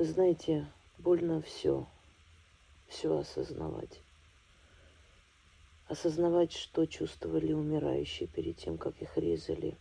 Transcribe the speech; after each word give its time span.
Вы 0.00 0.06
знаете, 0.06 0.66
больно 0.96 1.42
все, 1.42 1.86
все 2.88 3.18
осознавать. 3.18 4.00
Осознавать, 5.88 6.54
что 6.54 6.86
чувствовали 6.86 7.52
умирающие 7.52 8.26
перед 8.26 8.56
тем, 8.56 8.78
как 8.78 9.02
их 9.02 9.18
резали. 9.18 9.76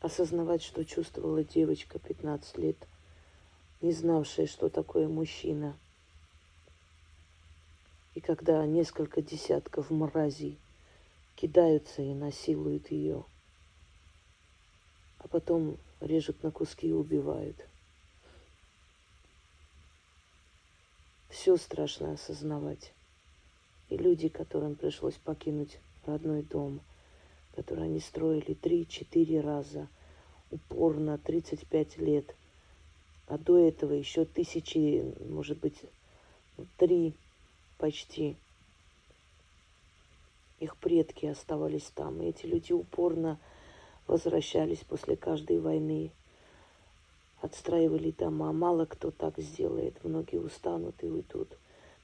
Осознавать, 0.00 0.60
что 0.60 0.84
чувствовала 0.84 1.44
девочка 1.44 2.00
15 2.00 2.58
лет, 2.58 2.78
не 3.80 3.92
знавшая, 3.92 4.48
что 4.48 4.68
такое 4.68 5.06
мужчина. 5.06 5.78
И 8.16 8.20
когда 8.20 8.66
несколько 8.66 9.22
десятков 9.22 9.90
мразей 9.90 10.58
кидаются 11.36 12.02
и 12.02 12.12
насилуют 12.12 12.90
ее, 12.90 13.24
а 15.20 15.28
потом 15.28 15.78
режут 16.00 16.42
на 16.42 16.50
куски 16.50 16.88
и 16.88 16.92
убивают. 16.92 17.56
Все 21.28 21.56
страшно 21.56 22.12
осознавать. 22.12 22.92
И 23.88 23.96
люди, 23.96 24.28
которым 24.28 24.74
пришлось 24.74 25.14
покинуть 25.14 25.78
родной 26.06 26.42
дом, 26.42 26.80
который 27.54 27.84
они 27.84 28.00
строили 28.00 28.54
три-четыре 28.54 29.40
раза, 29.40 29.88
упорно, 30.50 31.18
35 31.18 31.98
лет, 31.98 32.34
а 33.28 33.38
до 33.38 33.58
этого 33.58 33.92
еще 33.92 34.24
тысячи, 34.24 35.14
может 35.28 35.58
быть, 35.58 35.80
три 36.76 37.14
почти. 37.78 38.36
Их 40.60 40.76
предки 40.76 41.26
оставались 41.26 41.90
там, 41.94 42.22
и 42.22 42.28
эти 42.28 42.46
люди 42.46 42.72
упорно 42.72 43.38
возвращались 44.06 44.84
после 44.84 45.16
каждой 45.16 45.58
войны, 45.60 46.10
отстраивали 47.40 48.10
дома. 48.10 48.52
Мало 48.52 48.86
кто 48.86 49.10
так 49.10 49.38
сделает, 49.38 50.02
многие 50.04 50.38
устанут 50.38 51.02
и 51.02 51.06
уйдут. 51.06 51.56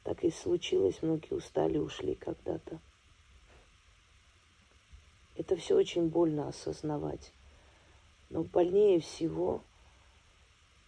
Так 0.05 0.25
и 0.25 0.31
случилось, 0.31 1.03
многие 1.03 1.35
устали, 1.35 1.79
ушли 1.79 2.15
когда-то. 2.15 2.81
Это 5.37 5.57
все 5.57 5.77
очень 5.77 6.09
больно 6.09 6.49
осознавать. 6.49 7.33
Но 8.31 8.43
больнее 8.43 9.01
всего 9.01 9.63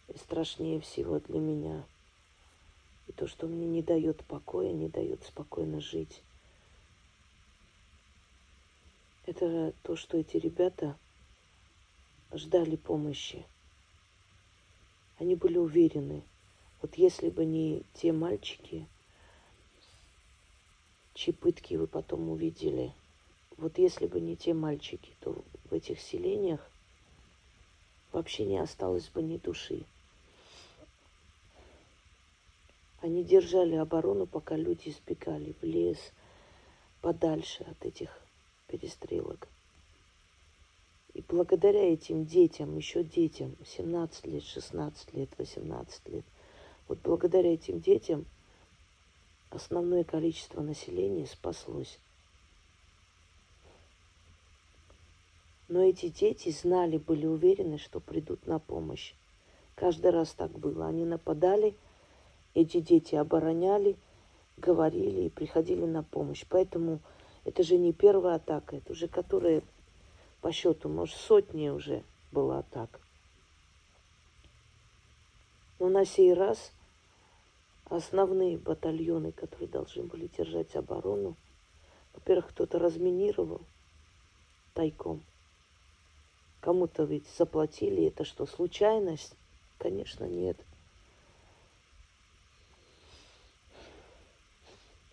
и 0.09 0.19
страшнее 0.19 0.81
всего 0.81 1.21
для 1.21 1.39
меня 1.39 1.85
и 3.07 3.13
то, 3.13 3.27
что 3.27 3.47
мне 3.47 3.67
не 3.67 3.83
дает 3.83 4.25
покоя, 4.25 4.73
не 4.73 4.89
дает 4.89 5.23
спокойно 5.25 5.81
жить. 5.81 6.23
Это 9.27 9.73
то, 9.83 9.97
что 9.97 10.19
эти 10.19 10.37
ребята 10.37 10.97
ждали 12.35 12.77
помощи. 12.77 13.45
Они 15.19 15.37
были 15.37 15.59
уверены, 15.59 16.23
вот 16.83 16.97
если 16.97 17.31
бы 17.31 17.45
не 17.45 17.83
те 17.95 18.13
мальчики, 18.13 18.87
чьи 21.15 21.33
пытки 21.33 21.75
вы 21.75 21.87
потом 21.87 22.29
увидели, 22.29 22.93
вот 23.57 23.79
если 23.79 24.07
бы 24.07 24.21
не 24.21 24.37
те 24.37 24.53
мальчики, 24.53 25.15
то 25.21 25.45
в 25.71 25.73
этих 25.73 26.01
селениях 26.01 26.61
вообще 28.13 28.45
не 28.45 28.59
осталось 28.59 29.09
бы 29.09 29.23
ни 29.23 29.37
души. 29.37 29.85
Они 33.01 33.23
держали 33.23 33.77
оборону, 33.77 34.27
пока 34.27 34.57
люди 34.57 34.89
избегали 34.89 35.55
в 35.61 35.65
лес, 35.65 35.99
подальше 37.01 37.63
от 37.65 37.85
этих 37.85 38.19
перестрелок. 38.67 39.47
И 41.15 41.23
благодаря 41.29 41.93
этим 41.93 42.27
детям, 42.27 42.77
еще 42.77 43.05
детям, 43.05 43.57
17 43.65 44.27
лет, 44.27 44.43
16 44.43 45.15
лет, 45.15 45.31
18 45.39 46.09
лет, 46.09 46.25
вот 46.89 46.99
благодаря 47.03 47.55
этим 47.55 47.81
детям 47.81 48.27
основное 49.51 50.03
количество 50.03 50.61
населения 50.61 51.27
спаслось. 51.27 51.99
Но 55.69 55.83
эти 55.83 56.09
дети 56.09 56.51
знали, 56.51 56.99
были 56.99 57.27
уверены, 57.27 57.79
что 57.79 58.01
придут 58.01 58.47
на 58.47 58.59
помощь. 58.59 59.15
Каждый 59.77 60.11
раз 60.11 60.33
так 60.33 60.51
было. 60.51 60.87
Они 60.87 61.05
нападали, 61.05 61.75
эти 62.55 62.81
дети 62.81 63.15
обороняли, 63.15 63.97
говорили 64.57 65.23
и 65.23 65.31
приходили 65.31 65.85
на 65.87 66.03
помощь. 66.03 66.45
Поэтому 66.49 66.99
это 67.45 67.63
же 67.63 67.79
не 67.79 67.93
первая 67.93 68.37
атака, 68.37 68.77
это 68.77 68.93
уже 68.93 69.09
которая 69.09 69.63
по 70.45 70.53
счету, 70.53 70.91
может, 70.91 71.17
сотни 71.17 71.71
уже 71.71 72.05
была 72.31 72.59
атак. 72.59 73.01
Но 75.79 75.89
на 75.89 76.05
сей 76.05 76.35
раз 76.35 76.71
основные 77.87 78.59
батальоны, 78.59 79.33
которые 79.33 79.69
должны 79.69 80.03
были 80.03 80.27
держать 80.27 80.77
оборону, 80.77 81.35
во-первых, 82.13 82.51
кто-то 82.51 82.79
разминировал 82.79 83.63
тайком. 84.75 85.25
Кому-то 86.61 87.05
ведь 87.05 87.27
заплатили. 87.39 88.05
Это 88.05 88.25
что, 88.25 88.45
случайность? 88.45 89.35
Конечно, 89.79 90.25
нет. 90.25 90.59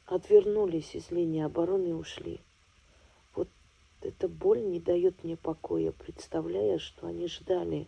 Отвернулись 0.08 0.94
из 0.94 1.10
линии 1.10 1.42
обороны 1.42 1.92
и 1.92 1.94
ушли 1.94 2.42
эта 4.02 4.28
боль 4.28 4.62
не 4.62 4.80
дает 4.80 5.24
мне 5.24 5.38
покоя, 5.38 5.92
представляя, 5.92 6.80
что 6.80 7.08
они 7.08 7.28
ждали. 7.28 7.88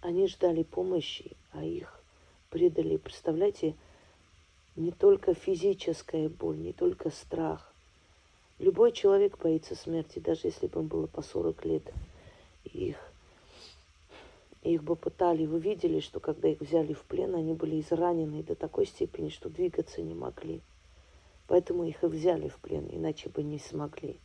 Они 0.00 0.28
ждали 0.28 0.62
помощи, 0.62 1.36
а 1.52 1.64
их 1.64 2.00
предали. 2.50 2.96
Представляете, 2.96 3.74
не 4.76 4.92
только 4.92 5.34
физическая 5.34 6.28
боль, 6.28 6.58
не 6.58 6.72
только 6.72 7.10
страх. 7.10 7.72
Любой 8.58 8.92
человек 8.92 9.38
боится 9.38 9.74
смерти, 9.74 10.18
даже 10.20 10.42
если 10.44 10.66
бы 10.66 10.80
им 10.80 10.86
было 10.86 11.06
по 11.06 11.22
40 11.22 11.64
лет. 11.64 11.82
Их, 12.64 12.96
их 14.62 14.82
бы 14.84 14.94
пытали. 14.94 15.46
Вы 15.46 15.58
видели, 15.58 16.00
что 16.00 16.20
когда 16.20 16.48
их 16.48 16.60
взяли 16.60 16.92
в 16.92 17.02
плен, 17.02 17.34
они 17.34 17.54
были 17.54 17.80
изранены 17.80 18.42
до 18.42 18.54
такой 18.54 18.86
степени, 18.86 19.30
что 19.30 19.48
двигаться 19.48 20.02
не 20.02 20.14
могли. 20.14 20.60
Поэтому 21.48 21.84
их 21.84 22.04
и 22.04 22.06
взяли 22.06 22.48
в 22.48 22.58
плен, 22.58 22.86
иначе 22.92 23.30
бы 23.30 23.42
не 23.42 23.58
смогли. 23.58 24.20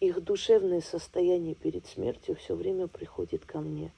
Их 0.00 0.22
душевное 0.22 0.80
состояние 0.80 1.54
перед 1.54 1.86
смертью 1.86 2.34
все 2.34 2.56
время 2.56 2.88
приходит 2.88 3.46
ко 3.46 3.60
мне. 3.60 3.92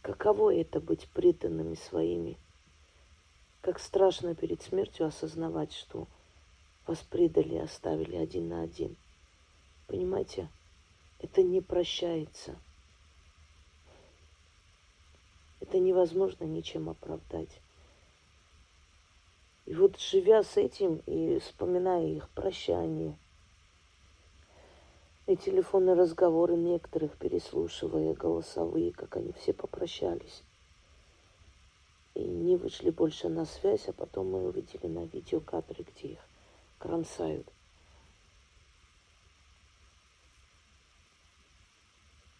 Каково 0.00 0.54
это 0.54 0.80
быть 0.80 1.08
преданными 1.08 1.74
своими? 1.74 2.38
Как 3.62 3.80
страшно 3.80 4.36
перед 4.36 4.62
смертью 4.62 5.06
осознавать, 5.06 5.72
что 5.72 6.06
вас 6.86 7.00
предали 7.00 7.56
оставили 7.56 8.14
один 8.14 8.48
на 8.48 8.62
один. 8.62 8.96
Понимаете? 9.88 10.48
Это 11.18 11.42
не 11.42 11.60
прощается– 11.60 12.56
это 15.60 15.78
невозможно 15.78 16.44
ничем 16.44 16.88
оправдать. 16.88 17.60
И 19.66 19.74
вот 19.74 19.98
живя 19.98 20.42
с 20.42 20.56
этим 20.56 21.02
и 21.06 21.38
вспоминая 21.40 22.06
их 22.06 22.28
прощание, 22.30 23.18
и 25.26 25.36
телефонные 25.36 25.94
разговоры 25.94 26.56
некоторых, 26.56 27.18
переслушивая 27.18 28.14
голосовые, 28.14 28.92
как 28.92 29.16
они 29.16 29.32
все 29.32 29.52
попрощались, 29.52 30.42
и 32.14 32.24
не 32.24 32.56
вышли 32.56 32.88
больше 32.88 33.28
на 33.28 33.44
связь, 33.44 33.88
а 33.88 33.92
потом 33.92 34.30
мы 34.30 34.48
увидели 34.48 34.86
на 34.86 35.04
видео 35.04 35.40
кадры, 35.40 35.84
где 35.84 36.14
их 36.14 36.18
кромсают. 36.78 37.46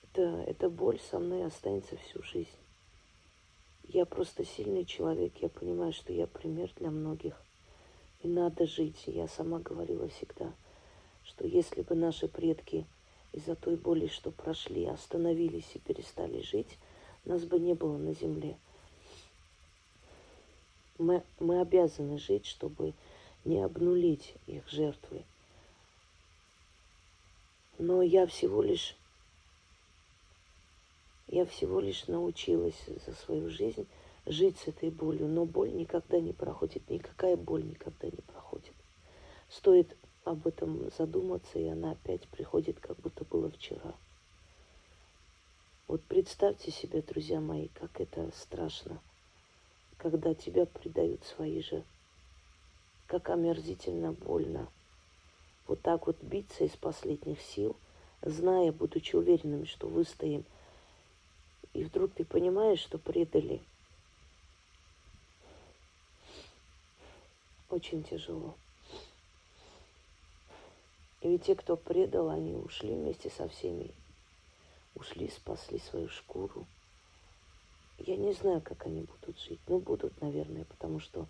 Это, 0.04 0.22
эта 0.46 0.70
боль 0.70 0.98
со 0.98 1.18
мной 1.18 1.44
останется 1.44 1.96
всю 1.98 2.22
жизнь. 2.22 2.48
Я 3.88 4.04
просто 4.04 4.44
сильный 4.44 4.84
человек, 4.84 5.32
я 5.40 5.48
понимаю, 5.48 5.94
что 5.94 6.12
я 6.12 6.26
пример 6.26 6.70
для 6.76 6.90
многих. 6.90 7.34
И 8.22 8.28
надо 8.28 8.66
жить. 8.66 9.04
Я 9.06 9.28
сама 9.28 9.60
говорила 9.60 10.08
всегда, 10.08 10.52
что 11.24 11.46
если 11.46 11.80
бы 11.80 11.94
наши 11.94 12.28
предки 12.28 12.84
из-за 13.32 13.56
той 13.56 13.76
боли, 13.76 14.06
что 14.06 14.30
прошли, 14.30 14.84
остановились 14.84 15.70
и 15.72 15.78
перестали 15.78 16.42
жить, 16.42 16.78
нас 17.24 17.44
бы 17.44 17.58
не 17.58 17.72
было 17.72 17.96
на 17.96 18.12
земле. 18.12 18.58
Мы, 20.98 21.22
мы 21.40 21.60
обязаны 21.62 22.18
жить, 22.18 22.44
чтобы 22.44 22.92
не 23.46 23.62
обнулить 23.62 24.34
их 24.46 24.68
жертвы. 24.68 25.24
Но 27.78 28.02
я 28.02 28.26
всего 28.26 28.60
лишь 28.60 28.97
я 31.28 31.44
всего 31.44 31.80
лишь 31.80 32.06
научилась 32.08 32.80
за 33.06 33.14
свою 33.14 33.50
жизнь 33.50 33.86
жить 34.26 34.58
с 34.58 34.68
этой 34.68 34.90
болью, 34.90 35.28
но 35.28 35.44
боль 35.44 35.72
никогда 35.72 36.20
не 36.20 36.32
проходит, 36.32 36.88
никакая 36.90 37.36
боль 37.36 37.64
никогда 37.64 38.08
не 38.08 38.22
проходит. 38.22 38.74
Стоит 39.48 39.96
об 40.24 40.46
этом 40.46 40.90
задуматься, 40.96 41.58
и 41.58 41.66
она 41.68 41.92
опять 41.92 42.26
приходит, 42.28 42.80
как 42.80 42.98
будто 42.98 43.24
было 43.24 43.50
вчера. 43.50 43.94
Вот 45.86 46.02
представьте 46.04 46.70
себе, 46.70 47.00
друзья 47.00 47.40
мои, 47.40 47.68
как 47.68 48.00
это 48.00 48.30
страшно, 48.34 49.00
когда 49.96 50.34
тебя 50.34 50.66
предают 50.66 51.24
свои 51.24 51.62
же, 51.62 51.82
как 53.06 53.30
омерзительно 53.30 54.12
больно. 54.12 54.68
Вот 55.66 55.80
так 55.80 56.06
вот 56.06 56.22
биться 56.22 56.64
из 56.64 56.76
последних 56.76 57.40
сил, 57.40 57.76
зная, 58.20 58.70
будучи 58.72 59.16
уверенным, 59.16 59.64
что 59.64 59.88
выстоим, 59.88 60.44
и 61.78 61.84
вдруг 61.84 62.12
ты 62.12 62.24
понимаешь, 62.24 62.80
что 62.80 62.98
предали. 62.98 63.62
Очень 67.70 68.02
тяжело. 68.02 68.56
И 71.20 71.28
ведь 71.28 71.44
те, 71.44 71.54
кто 71.54 71.76
предал, 71.76 72.30
они 72.30 72.54
ушли 72.54 72.94
вместе 72.94 73.30
со 73.30 73.48
всеми. 73.48 73.92
Ушли, 74.96 75.28
спасли 75.28 75.78
свою 75.78 76.08
шкуру. 76.08 76.66
Я 77.98 78.16
не 78.16 78.32
знаю, 78.32 78.60
как 78.60 78.86
они 78.86 79.02
будут 79.02 79.38
жить. 79.38 79.60
Но 79.68 79.78
будут, 79.78 80.20
наверное, 80.20 80.64
потому 80.64 80.98
что 80.98 81.26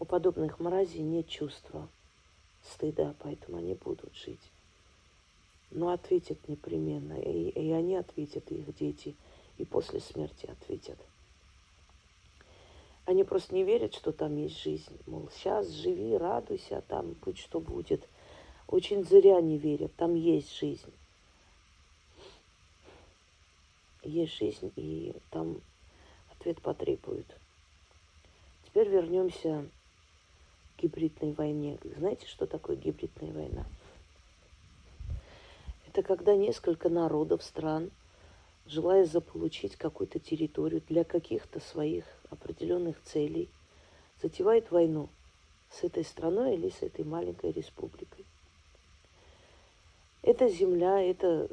у 0.00 0.04
подобных 0.04 0.58
мразей 0.58 1.02
нет 1.02 1.28
чувства 1.28 1.88
стыда, 2.62 3.14
поэтому 3.20 3.58
они 3.58 3.74
будут 3.74 4.16
жить. 4.16 4.50
Но 5.74 5.90
ответят 5.90 6.48
непременно. 6.48 7.20
И, 7.20 7.50
и 7.50 7.70
они 7.72 7.96
ответят, 7.96 8.50
и 8.50 8.56
их 8.56 8.74
дети. 8.76 9.14
И 9.58 9.64
после 9.64 10.00
смерти 10.00 10.46
ответят. 10.46 10.98
Они 13.04 13.22
просто 13.22 13.54
не 13.54 13.64
верят, 13.64 13.94
что 13.94 14.12
там 14.12 14.36
есть 14.36 14.62
жизнь. 14.62 14.98
Мол, 15.06 15.28
сейчас 15.34 15.68
живи, 15.68 16.16
радуйся, 16.16 16.78
а 16.78 16.82
там 16.82 17.14
будь 17.22 17.38
что 17.38 17.60
будет. 17.60 18.08
Очень 18.66 19.04
зря 19.04 19.40
не 19.42 19.58
верят, 19.58 19.94
там 19.96 20.14
есть 20.14 20.56
жизнь. 20.58 20.92
Есть 24.02 24.38
жизнь, 24.38 24.72
и 24.76 25.14
там 25.30 25.60
ответ 26.30 26.60
потребует. 26.62 27.26
Теперь 28.66 28.88
вернемся 28.88 29.68
к 30.76 30.82
гибридной 30.82 31.32
войне. 31.32 31.78
Знаете, 31.96 32.26
что 32.26 32.46
такое 32.46 32.76
гибридная 32.76 33.32
война? 33.32 33.66
Это 35.94 36.02
когда 36.02 36.34
несколько 36.34 36.88
народов, 36.88 37.42
стран– 37.44 37.90
желая 38.66 39.04
заполучить 39.04 39.76
какую-то 39.76 40.18
территорию 40.18 40.82
для 40.88 41.04
каких-то 41.04 41.60
своих 41.60 42.04
определенных 42.30 43.00
целей, 43.02 43.48
затевает 44.22 44.70
войну 44.70 45.08
с 45.70 45.84
этой 45.84 46.04
страной 46.04 46.54
или 46.54 46.70
с 46.70 46.82
этой 46.82 47.04
маленькой 47.04 47.52
республикой. 47.52 48.24
Эта 50.22 50.48
земля, 50.48 51.00
это, 51.00 51.48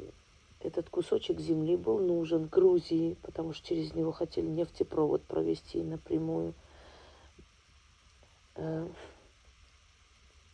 этот 0.60 0.88
кусочек 0.88 1.38
земли 1.38 1.76
был 1.76 1.98
нужен 1.98 2.46
Грузии, 2.46 3.16
потому 3.22 3.52
что 3.52 3.68
через 3.68 3.94
него 3.94 4.12
хотели 4.12 4.46
нефтепровод 4.46 5.22
провести 5.22 5.82
напрямую. 5.82 6.54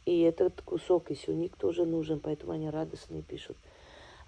И 0.09 0.21
этот 0.21 0.63
кусок 0.63 1.11
Исюник 1.11 1.57
тоже 1.57 1.85
нужен, 1.85 2.21
поэтому 2.21 2.53
они 2.53 2.71
радостные 2.71 3.23
пишут– 3.23 3.57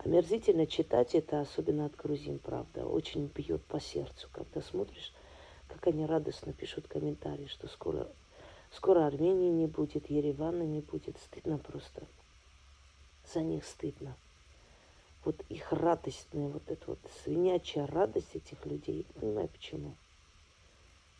Омерзительно 0.03 0.67
читать 0.67 1.15
это, 1.15 1.41
особенно 1.43 1.85
от 1.85 1.95
грузин, 1.95 2.39
правда. 2.39 2.87
Очень 2.87 3.27
бьет 3.27 3.63
по 3.65 3.79
сердцу, 3.79 4.29
когда 4.33 4.63
смотришь, 4.63 5.13
как 5.69 5.89
они 5.89 6.07
радостно 6.07 6.55
пишут 6.55 6.89
комментарии, 6.89 7.47
что 7.47 7.69
скоро, 7.69 8.09
скоро 8.73 9.07
Армении 9.07 9.51
не 9.51 9.67
будет, 9.67 10.09
Еревана 10.09 10.63
не 10.63 10.81
будет. 10.81 11.19
Стыдно 11.19 11.59
просто. 11.59 12.03
За 13.35 13.41
них 13.41 13.63
стыдно. 13.67 14.17
Вот 15.23 15.37
их 15.51 15.71
радостная, 15.71 16.49
вот 16.49 16.63
эта 16.69 16.83
вот 16.87 16.99
свинячая 17.23 17.87
радость 17.87 18.35
этих 18.35 18.65
людей, 18.65 19.05
не 19.07 19.21
понимаю 19.21 19.49
почему. 19.49 19.95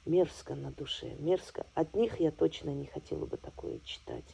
Мерзко 0.07 0.55
на 0.55 0.71
душе, 0.71 1.17
мерзко. 1.19 1.67
От 1.75 1.95
них 1.95 2.19
я 2.19 2.31
точно 2.31 2.71
не 2.71 2.87
хотела 2.87 3.27
бы 3.27 3.37
такое 3.37 3.79
читать. 3.81 4.25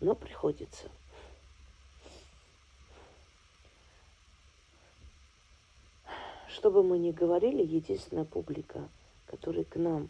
Но 0.00 0.14
приходится. 0.14 0.88
что 6.58 6.72
бы 6.72 6.82
мы 6.82 6.98
ни 6.98 7.12
говорили, 7.12 7.62
единственная 7.62 8.24
публика, 8.24 8.88
которая 9.26 9.62
к 9.62 9.76
нам 9.76 10.08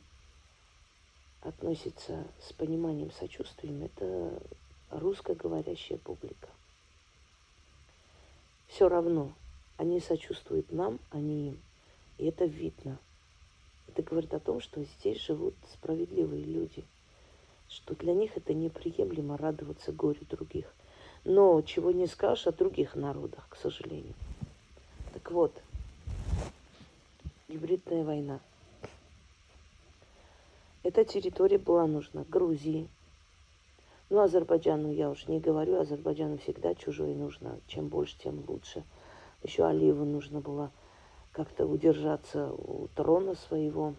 относится 1.43 2.26
с 2.40 2.55
пониманием, 2.55 3.11
сочувствием, 3.11 3.85
это 3.85 4.43
русскоговорящая 4.90 5.99
публика. 5.99 6.49
Все 8.67 8.88
равно 8.88 9.34
они 9.76 10.00
сочувствуют 10.00 10.73
нам, 10.73 11.00
они 11.11 11.49
им. 11.49 11.61
И 12.17 12.25
это 12.25 12.46
видно. 12.46 12.99
Это 13.87 14.02
говорит 14.02 14.32
о 14.32 14.41
том, 14.41 14.62
что 14.62 14.82
здесь 14.82 15.20
живут 15.20 15.55
справедливые 15.75 16.44
люди, 16.44 16.82
что 17.69 17.94
для 17.94 18.15
них 18.15 18.37
это 18.37 18.55
неприемлемо 18.55 19.37
радоваться 19.37 19.93
горю 19.93 20.25
других. 20.29 20.67
Но 21.25 21.61
чего 21.62 21.91
не 21.91 22.06
скажешь 22.06 22.47
о 22.47 22.53
других 22.53 22.94
народах, 22.94 23.47
к 23.49 23.56
сожалению. 23.56 24.15
Так 25.12 25.31
вот, 25.31 25.53
гибридная 27.49 28.05
война. 28.05 28.41
Эта 30.82 31.05
территория 31.05 31.59
была 31.59 31.87
нужна 31.87 32.25
Грузии. 32.29 32.88
Ну, 34.11 34.20
Азербайджану 34.20 34.91
я 34.91 35.11
уж 35.11 35.26
не 35.26 35.38
говорю, 35.38 35.81
Азербайджану 35.81 36.38
всегда 36.38 36.75
чужое 36.75 37.15
нужно. 37.15 37.61
Чем 37.67 37.88
больше, 37.88 38.17
тем 38.19 38.43
лучше. 38.49 38.82
Еще 39.43 39.67
Алиеву 39.67 40.05
нужно 40.05 40.41
было 40.41 40.70
как-то 41.32 41.67
удержаться 41.67 42.53
у 42.53 42.88
трона 42.94 43.35
своего. 43.35 43.94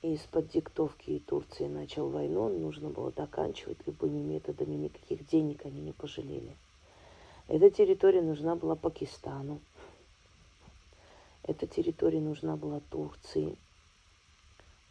Из-под 0.00 0.48
диктовки 0.48 1.20
Турции 1.26 1.66
начал 1.66 2.08
войну, 2.08 2.48
нужно 2.48 2.88
было 2.88 3.10
доканчивать 3.10 3.84
любыми 3.84 4.20
методами, 4.20 4.76
никаких 4.76 5.26
денег 5.26 5.66
они 5.66 5.80
не 5.80 5.92
пожалели. 5.92 6.56
Эта 7.48 7.68
территория 7.68 8.22
нужна 8.22 8.54
была 8.54 8.76
Пакистану. 8.76 9.60
Эта 11.42 11.66
территория 11.66 12.20
нужна 12.20 12.56
была 12.56 12.78
Турции, 12.90 13.58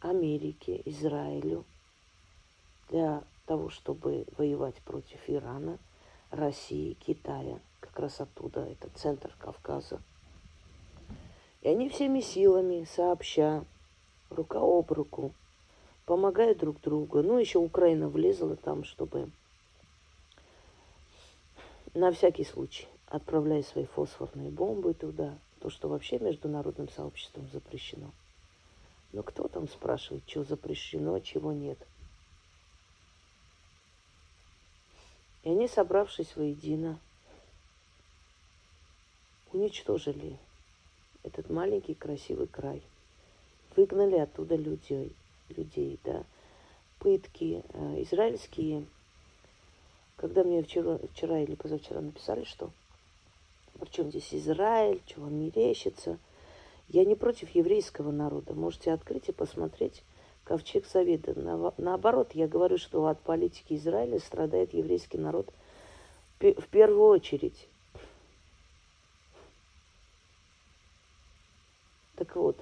Америке, 0.00 0.82
Израилю 0.84 1.64
для 2.90 3.24
того, 3.46 3.70
чтобы 3.70 4.26
воевать 4.36 4.76
против 4.82 5.20
Ирана, 5.26 5.78
России, 6.30 6.92
Китая. 6.92 7.60
Как 7.80 7.98
раз 7.98 8.20
оттуда, 8.20 8.60
это 8.60 8.90
центр 8.90 9.34
Кавказа. 9.38 10.02
И 11.62 11.68
они 11.68 11.88
всеми 11.88 12.20
силами, 12.20 12.84
сообща, 12.84 13.64
рука 14.30 14.58
об 14.60 14.92
руку, 14.92 15.34
помогают 16.04 16.58
друг 16.58 16.80
другу. 16.80 17.22
Ну, 17.22 17.38
еще 17.38 17.58
Украина 17.58 18.08
влезла 18.08 18.56
там, 18.56 18.84
чтобы 18.84 19.30
на 21.94 22.12
всякий 22.12 22.44
случай, 22.44 22.88
отправляя 23.06 23.62
свои 23.62 23.86
фосфорные 23.86 24.50
бомбы 24.50 24.94
туда, 24.94 25.38
то, 25.60 25.70
что 25.70 25.88
вообще 25.88 26.18
международным 26.18 26.88
сообществом 26.88 27.48
запрещено. 27.52 28.10
Но 29.12 29.22
кто 29.22 29.48
там 29.48 29.68
спрашивает, 29.68 30.22
что 30.28 30.44
запрещено, 30.44 31.18
чего 31.20 31.52
нет? 31.52 31.78
И 35.42 35.50
они, 35.50 35.66
собравшись 35.66 36.36
воедино, 36.36 36.98
уничтожили 39.52 40.38
этот 41.22 41.48
маленький 41.48 41.94
красивый 41.94 42.46
край. 42.46 42.82
Выгнали 43.78 44.16
оттуда 44.16 44.56
людей, 44.56 45.12
людей, 45.50 46.00
да. 46.02 46.24
Пытки 46.98 47.62
э, 47.72 48.02
израильские. 48.02 48.84
Когда 50.16 50.42
мне 50.42 50.64
вчера, 50.64 50.98
вчера 51.12 51.38
или 51.38 51.54
позавчера 51.54 52.00
написали, 52.00 52.42
что 52.42 52.72
причем 53.78 54.10
здесь 54.10 54.34
Израиль, 54.34 55.00
чего 55.06 55.26
вам 55.26 55.36
мерещится. 55.36 56.18
Я 56.88 57.04
не 57.04 57.14
против 57.14 57.50
еврейского 57.50 58.10
народа. 58.10 58.52
Можете 58.52 58.92
открыть 58.92 59.28
и 59.28 59.32
посмотреть 59.32 60.02
Ковчег 60.42 60.84
Завета. 60.84 61.34
наоборот, 61.76 62.32
я 62.32 62.48
говорю, 62.48 62.78
что 62.78 63.06
от 63.06 63.20
политики 63.20 63.74
Израиля 63.74 64.18
страдает 64.18 64.74
еврейский 64.74 65.18
народ 65.18 65.54
в 66.40 66.66
первую 66.68 67.06
очередь. 67.10 67.68
Так 72.16 72.34
вот, 72.34 72.60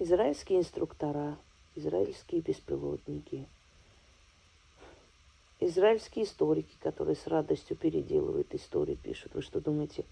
израильские 0.00 0.58
инструктора, 0.58 1.38
израильские 1.76 2.40
беспилотники– 2.40 3.46
израильские 5.60 6.24
историки, 6.24 6.74
которые 6.80 7.14
с 7.14 7.26
радостью 7.26 7.76
переделывают 7.76 8.52
истории, 8.54 8.96
пишут. 8.96 9.34
Вы 9.34 9.42
что 9.42 9.60
думаете, 9.60 10.04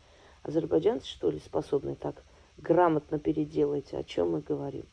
азербайджанцы, 0.43 1.09
что 1.09 1.31
ли, 1.31 1.41
способны 1.41 1.97
так 1.97 2.23
грамотно 2.59 3.19
переделать? 3.19 3.95
О 3.95 4.05
чем 4.05 4.33
мы 4.33 4.41
говорим? 4.41 4.85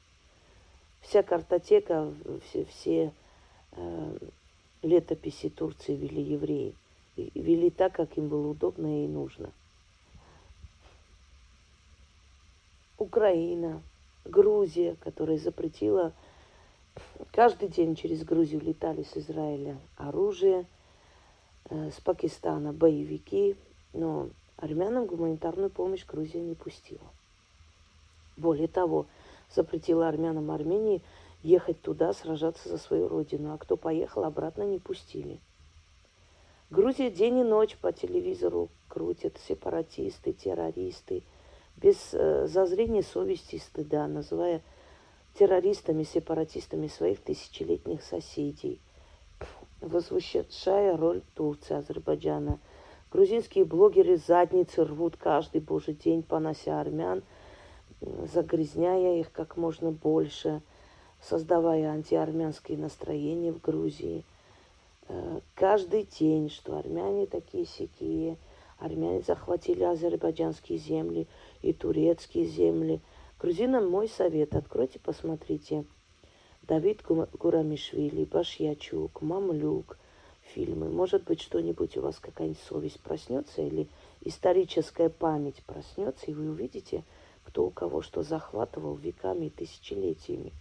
вся 1.05 1.23
картотека, 1.23 2.13
все, 2.45 2.65
все 2.65 3.13
э, 3.71 4.17
летописи 4.81 5.49
Турции 5.49 5.95
вели 5.95 6.21
евреи. 6.21 6.75
И 7.15 7.31
вели 7.35 7.69
так, 7.69 7.93
как 7.93 8.17
им 8.17 8.27
было 8.27 8.49
удобно 8.49 9.05
и 9.05 9.07
нужно. 9.07 9.51
Украина, 12.97 13.81
Грузия, 14.25 14.95
которая 15.01 15.37
запретила 15.37 16.13
каждый 17.31 17.69
день 17.69 17.95
через 17.95 18.23
Грузию 18.23 18.61
летали 18.61 19.03
с 19.03 19.15
Израиля 19.17 19.77
оружие, 19.97 20.65
э, 21.69 21.91
с 21.91 22.01
Пакистана 22.01 22.73
боевики, 22.73 23.55
но 23.93 24.29
армянам 24.57 25.05
гуманитарную 25.05 25.69
помощь 25.69 26.05
Грузия 26.05 26.41
не 26.41 26.55
пустила. 26.55 27.07
Более 28.37 28.67
того, 28.67 29.05
запретила 29.53 30.07
армянам 30.07 30.51
Армении 30.51 31.01
ехать 31.43 31.81
туда, 31.81 32.11
сражаться 32.13 32.69
за 32.69 32.77
свою 32.77 33.07
родину, 33.07 33.53
а 33.53 33.57
кто 33.57 33.77
поехал, 33.77 34.23
обратно 34.23 34.63
не 34.63 34.79
пустили. 34.79 35.39
Грузия 36.71 37.11
день 37.11 37.39
и 37.39 37.43
ночь 37.43 37.77
по 37.77 37.93
телевизору 37.93 38.69
крутят 38.89 39.37
сепаратисты, 39.47 40.33
террористы, 40.33 41.21
без 41.77 42.13
э, 42.13 42.47
зазрения 42.47 43.03
совести 43.03 43.55
и 43.55 43.59
стыда, 43.59 44.07
называя 44.07 44.61
террористами, 45.37 46.03
сепаратистами 46.03 46.87
своих 46.87 47.19
тысячелетних 47.19 48.03
соседей, 48.03 48.79
возвещая 49.81 50.95
роль 50.97 51.21
Турции, 51.35 51.75
Азербайджана. 51.75 52.59
Грузинские 53.11 53.65
блогеры 53.65 54.17
задницы 54.17 54.83
рвут 54.83 55.15
каждый 55.17 55.61
божий 55.61 55.93
день, 55.93 56.23
понося 56.23 56.79
армян– 56.79 57.23
загрязняя 58.01 59.19
их 59.19 59.31
как 59.31 59.57
можно 59.57 59.91
больше, 59.91 60.61
создавая 61.21 61.89
антиармянские 61.89 62.77
настроения 62.77 63.51
в 63.51 63.61
Грузии. 63.61 64.23
Э, 65.07 65.39
каждый 65.55 66.03
день, 66.19 66.49
что 66.49 66.77
армяне 66.77 67.25
такие 67.25 67.65
сякие, 67.65 68.37
армяне 68.85 69.21
захватили 69.21 69.83
азербайджанские 69.83 70.77
земли 70.77 71.27
и 71.61 71.73
турецкие 71.73 72.45
земли. 72.45 73.01
Грузинам 73.39 73.89
мой 73.89 74.07
совет, 74.07 74.55
откройте, 74.55 74.99
посмотрите. 74.99 75.85
Давид 76.63 77.01
Гурамишвили, 77.03 78.23
Башьячук, 78.25 79.21
Мамлюк, 79.21 79.97
фильмы. 80.41 80.89
Может 80.89 81.23
быть, 81.23 81.41
что-нибудь 81.41 81.97
у 81.97 82.01
вас 82.01 82.19
какая-нибудь 82.19 82.61
совесть 82.61 82.99
проснется 83.01 83.61
или 83.61 83.87
историческая 84.21 85.09
память 85.09 85.61
проснется, 85.65 86.25
и 86.27 86.33
вы 86.33 86.49
увидите– 86.49 87.03
кто 87.45 87.67
у 87.67 87.69
кого 87.69 88.01
что 88.01 88.23
захватывал 88.23 88.95
веками 88.95 89.45
и 89.45 89.49
тысячелетиями. 89.49 90.51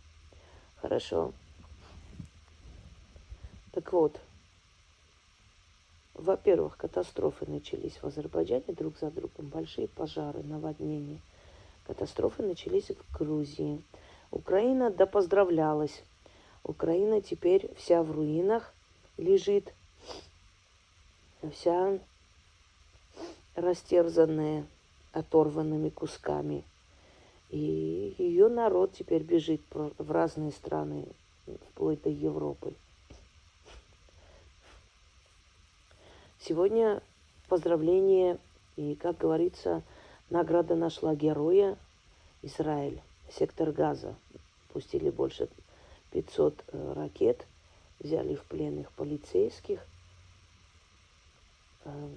Хорошо. 0.77 1.33
Так 3.73 3.93
вот, 3.93 4.21
во-первых, 6.15 6.77
катастрофы 6.77 7.47
начались 7.47 7.95
в 7.95 8.05
Азербайджане 8.05 8.65
друг 8.69 8.99
за 8.99 9.11
другом, 9.11 9.47
большие 9.47 9.89
пожары, 9.89 10.43
наводнения. 10.43 11.21
Катастрофы 11.87 12.43
начались 12.43 12.91
в 12.91 13.19
Грузии. 13.19 13.83
Украина 14.31 14.91
да 14.91 15.07
поздравлялась. 15.07 16.03
Украина 16.63 17.21
теперь 17.21 17.75
вся 17.77 18.03
в 18.03 18.11
руинах 18.11 18.73
лежит, 19.19 19.75
вся 21.53 21.99
растерзанная 23.55 24.65
оторванными 25.13 25.91
кусками 25.91 26.65
и 27.55 28.15
ее 28.19 28.49
народ 28.49 28.95
теперь 28.95 29.23
бежит 29.23 29.61
в 29.73 30.11
разные 30.11 30.51
страны, 30.51 31.07
вплоть 31.71 32.03
до 32.03 32.11
Европы. 32.11 32.75
Сегодня 36.47 37.03
поздравление 37.49 38.39
и, 38.77 38.97
как 38.97 39.17
говорится, 39.17 39.83
награда 40.29 40.75
нашла 40.75 41.15
героя 41.15 41.79
Израиль, 42.43 43.01
сектор 43.31 43.73
газа. 43.73 44.15
Пустили 44.71 45.09
больше 45.09 45.49
500 46.11 46.65
э, 46.67 46.93
ракет, 46.93 47.47
взяли 47.99 48.35
в 48.35 48.45
плен 48.45 48.79
их 48.81 48.93
полицейских, 48.93 49.81
э, 51.87 52.09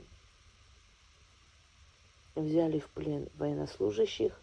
взяли 2.36 2.79
в 2.79 2.89
плен 2.89 3.29
военнослужащих, 3.38 4.38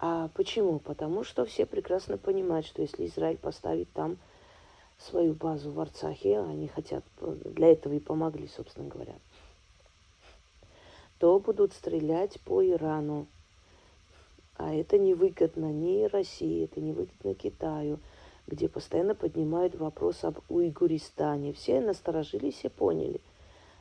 а 0.00 0.26
почему? 0.34 0.80
Потому 0.80 1.22
что 1.22 1.44
все 1.44 1.66
прекрасно 1.66 2.18
понимают, 2.18 2.66
что 2.66 2.82
если 2.82 3.06
Израиль 3.06 3.38
поставит 3.38 3.92
там 3.92 4.16
свою 5.02 5.34
базу 5.34 5.70
в 5.70 5.80
Арцахе, 5.80 6.40
они 6.40 6.68
хотят, 6.68 7.04
для 7.20 7.72
этого 7.72 7.94
и 7.94 7.98
помогли, 7.98 8.48
собственно 8.48 8.88
говоря, 8.88 9.14
то 11.18 11.38
будут 11.38 11.72
стрелять 11.72 12.40
по 12.40 12.64
Ирану. 12.64 13.26
А 14.56 14.74
это 14.74 14.98
невыгодно 14.98 15.72
ни 15.72 16.04
России, 16.04 16.64
это 16.64 16.80
невыгодно 16.80 17.34
Китаю, 17.34 17.98
где 18.46 18.68
постоянно 18.68 19.14
поднимают 19.14 19.74
вопрос 19.74 20.24
об 20.24 20.38
Уйгуристане. 20.48 21.52
Все 21.52 21.80
насторожились 21.80 22.64
и 22.64 22.68
поняли. 22.68 23.20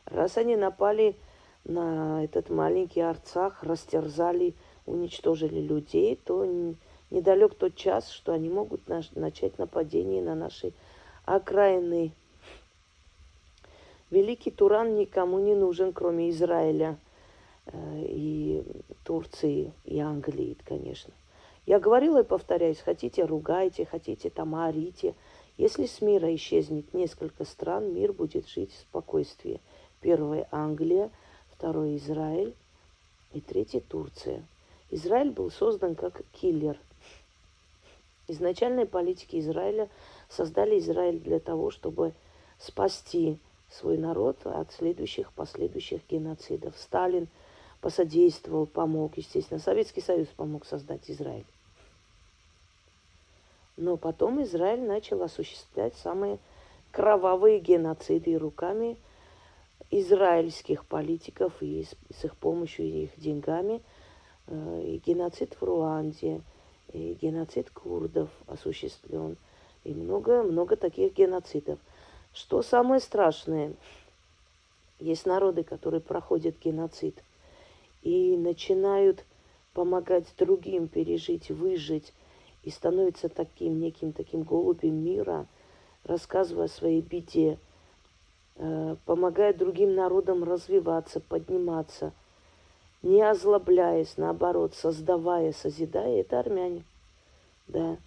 Раз 0.05 0.37
они 0.37 0.55
напали 0.55 1.15
на 1.63 2.23
этот 2.23 2.49
маленький 2.49 3.01
Арцах, 3.01 3.63
растерзали 3.63 4.55
уничтожили 4.85 5.59
людей, 5.59 6.15
то 6.15 6.45
недалек 7.11 7.55
тот 7.55 7.75
час, 7.75 8.09
что 8.09 8.33
они 8.33 8.49
могут 8.49 8.81
начать 9.15 9.57
нападение 9.57 10.21
на 10.21 10.35
наши 10.35 10.73
окраины. 11.25 12.11
Великий 14.09 14.51
Туран 14.51 14.95
никому 14.95 15.39
не 15.39 15.55
нужен, 15.55 15.93
кроме 15.93 16.29
Израиля 16.31 16.97
э, 17.65 18.03
и 18.05 18.63
Турции, 19.03 19.73
и 19.85 19.99
Англии, 19.99 20.57
конечно. 20.65 21.13
Я 21.65 21.79
говорила 21.79 22.21
и 22.21 22.25
повторяюсь, 22.25 22.79
хотите 22.79 23.23
ругайте, 23.23 23.85
хотите 23.85 24.29
там 24.29 24.55
орите. 24.55 25.15
Если 25.57 25.85
с 25.85 26.01
мира 26.01 26.33
исчезнет 26.35 26.93
несколько 26.93 27.45
стран, 27.45 27.93
мир 27.93 28.13
будет 28.13 28.47
жить 28.47 28.73
в 28.73 28.79
спокойствии. 28.79 29.61
Первое– 30.01 30.47
Англия, 30.51 31.11
второе– 31.51 31.95
Израиль 31.97 32.55
и 33.33 33.39
третье– 33.39 33.79
Турция. 33.87 34.43
Израиль 34.89 35.31
был 35.31 35.51
создан 35.51 35.95
как 35.95 36.23
киллер. 36.33 36.77
Изначальные 38.27 38.85
политики 38.85 39.39
Израиля 39.39 39.89
создали 40.31 40.79
Израиль 40.79 41.19
для 41.19 41.39
того, 41.39 41.71
чтобы 41.71 42.13
спасти 42.57 43.37
свой 43.69 43.97
народ 43.97 44.45
от 44.45 44.71
следующих, 44.71 45.31
последующих 45.33 46.01
геноцидов. 46.09 46.73
Сталин 46.77 47.27
посодействовал, 47.81 48.65
помог, 48.65 49.17
естественно. 49.17 49.59
Советский 49.59 50.01
Союз 50.01 50.27
помог 50.29 50.65
создать 50.65 51.09
Израиль. 51.09 51.45
Но 53.77 53.97
потом 53.97 54.43
Израиль 54.43 54.81
начал 54.81 55.23
осуществлять 55.23 55.95
самые 55.95 56.37
кровавые 56.91 57.59
геноциды 57.59 58.37
руками 58.37 58.97
израильских 59.89 60.85
политиков 60.85 61.53
и 61.61 61.85
с, 62.09 62.23
их 62.23 62.35
помощью 62.37 62.85
и 62.85 63.03
их 63.03 63.19
деньгами– 63.19 63.81
Э, 64.51 64.81
и 64.83 64.97
геноцид 64.97 65.53
в 65.53 65.63
Руанде, 65.63 66.41
и 66.91 67.17
геноцид 67.21 67.69
курдов 67.69 68.29
осуществлен, 68.47 69.37
и 69.83 69.93
много-много 69.93 70.75
таких 70.75 71.13
геноцидов. 71.13 71.79
Что 72.33 72.61
самое 72.61 73.01
страшное, 73.01 73.73
есть 74.99 75.25
народы, 75.25 75.63
которые 75.63 76.01
проходят 76.01 76.55
геноцид 76.63 77.21
и 78.03 78.37
начинают 78.37 79.25
помогать 79.73 80.25
другим 80.37 80.87
пережить, 80.87 81.49
выжить, 81.49 82.13
и 82.63 82.69
становятся 82.69 83.27
таким 83.27 83.79
неким 83.79 84.13
таким 84.13 84.43
голубем 84.43 85.03
мира, 85.03 85.47
рассказывая 86.03 86.65
о 86.65 86.69
своей 86.69 87.01
беде, 87.01 87.57
э, 88.57 88.95
помогая 89.05 89.53
другим 89.53 89.95
народам 89.95 90.43
развиваться, 90.43 91.19
подниматься– 91.19 92.13
не 93.01 93.21
озлобляясь, 93.21 94.17
наоборот, 94.17 94.75
создавая, 94.75 95.53
созидая, 95.53 96.21
это 96.21 96.39
армяне. 96.39 96.83
Да. 97.67 97.97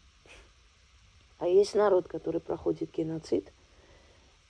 А 1.45 1.47
есть 1.47 1.75
народ, 1.75 2.09
который 2.09 2.41
проходит 2.41 2.91
геноцид 2.91 3.53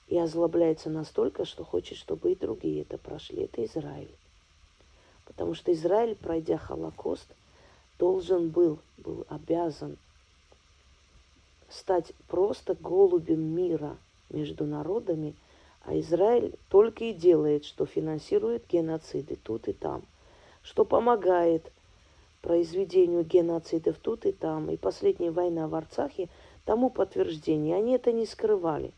и 0.07 0.17
озлобляется 0.17 0.89
настолько, 0.89 1.43
что 1.43 1.65
хочет, 1.65 1.97
чтобы 1.97 2.31
и 2.31 2.35
другие 2.35 2.83
это 2.83 2.97
прошли. 2.97 3.43
Это 3.43 3.65
Израиль. 3.65 4.15
Потому 5.25 5.55
что 5.55 5.73
Израиль, 5.73 6.15
пройдя 6.15 6.57
Холокост, 6.57 7.27
должен 7.99 8.47
был, 8.47 8.79
был 8.97 9.25
обязан 9.27 9.97
стать 11.67 12.13
просто 12.29 12.75
голубем 12.75 13.41
мира 13.41 13.97
между 14.29 14.63
народами, 14.63 15.35
а 15.83 15.99
Израиль 15.99 16.55
только 16.69 17.03
и 17.03 17.13
делает, 17.13 17.65
что 17.65 17.85
финансирует 17.85 18.69
геноциды 18.69 19.35
тут 19.35 19.67
и 19.67 19.73
там– 19.73 20.01
что 20.63 20.85
помогает 20.85 21.69
произведению 22.41 23.23
геноцидов 23.23 23.97
тут 24.01 24.25
и 24.25 24.31
там, 24.31 24.69
и 24.69 24.77
последняя 24.77 25.31
война 25.31 25.67
в 25.67 25.75
Арцахе 25.75 26.29
тому 26.65 26.89
подтверждение. 26.89 27.77
Они 27.77 27.93
это 27.93 28.11
не 28.11 28.25
скрывали. 28.25 28.91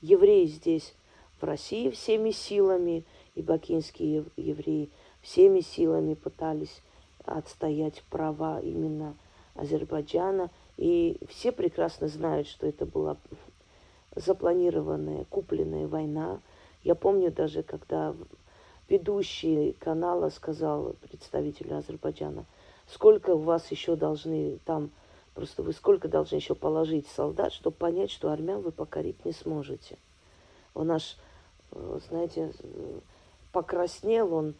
Евреи 0.00 0.46
здесь, 0.46 0.94
в 1.40 1.44
России, 1.44 1.90
всеми 1.90 2.30
силами, 2.30 3.04
и 3.34 3.42
бакинские 3.42 4.24
евреи 4.36 4.90
всеми 5.22 5.60
силами 5.60 6.14
пытались 6.14 6.82
отстоять 7.24 8.02
права 8.10 8.60
именно 8.60 9.16
Азербайджана. 9.54 10.50
И 10.76 11.18
все 11.28 11.52
прекрасно 11.52 12.08
знают, 12.08 12.46
что 12.46 12.66
это 12.66 12.86
была 12.86 13.16
запланированная, 14.14 15.24
купленная 15.24 15.86
война. 15.88 16.40
Я 16.84 16.94
помню 16.94 17.32
даже, 17.32 17.62
когда 17.62 18.14
ведущий 18.88 19.72
канала 19.78 20.30
сказал 20.30 20.94
представителю 21.02 21.76
Азербайджана, 21.76 22.44
сколько 22.86 23.30
у 23.30 23.38
вас 23.38 23.70
еще 23.70 23.96
должны 23.96 24.58
там, 24.64 24.90
просто 25.38 25.62
вы 25.62 25.72
сколько 25.72 26.08
должны 26.08 26.34
еще 26.34 26.56
положить 26.56 27.06
солдат, 27.06 27.52
чтобы 27.52 27.76
понять, 27.76 28.10
что 28.10 28.32
армян 28.32 28.60
вы 28.60 28.72
покорить 28.72 29.24
не 29.24 29.30
сможете. 29.30 29.96
Он 30.74 30.90
аж, 30.90 31.16
э, 31.70 32.00
знаете, 32.08 32.52
покраснел, 33.52 34.34
он 34.34 34.54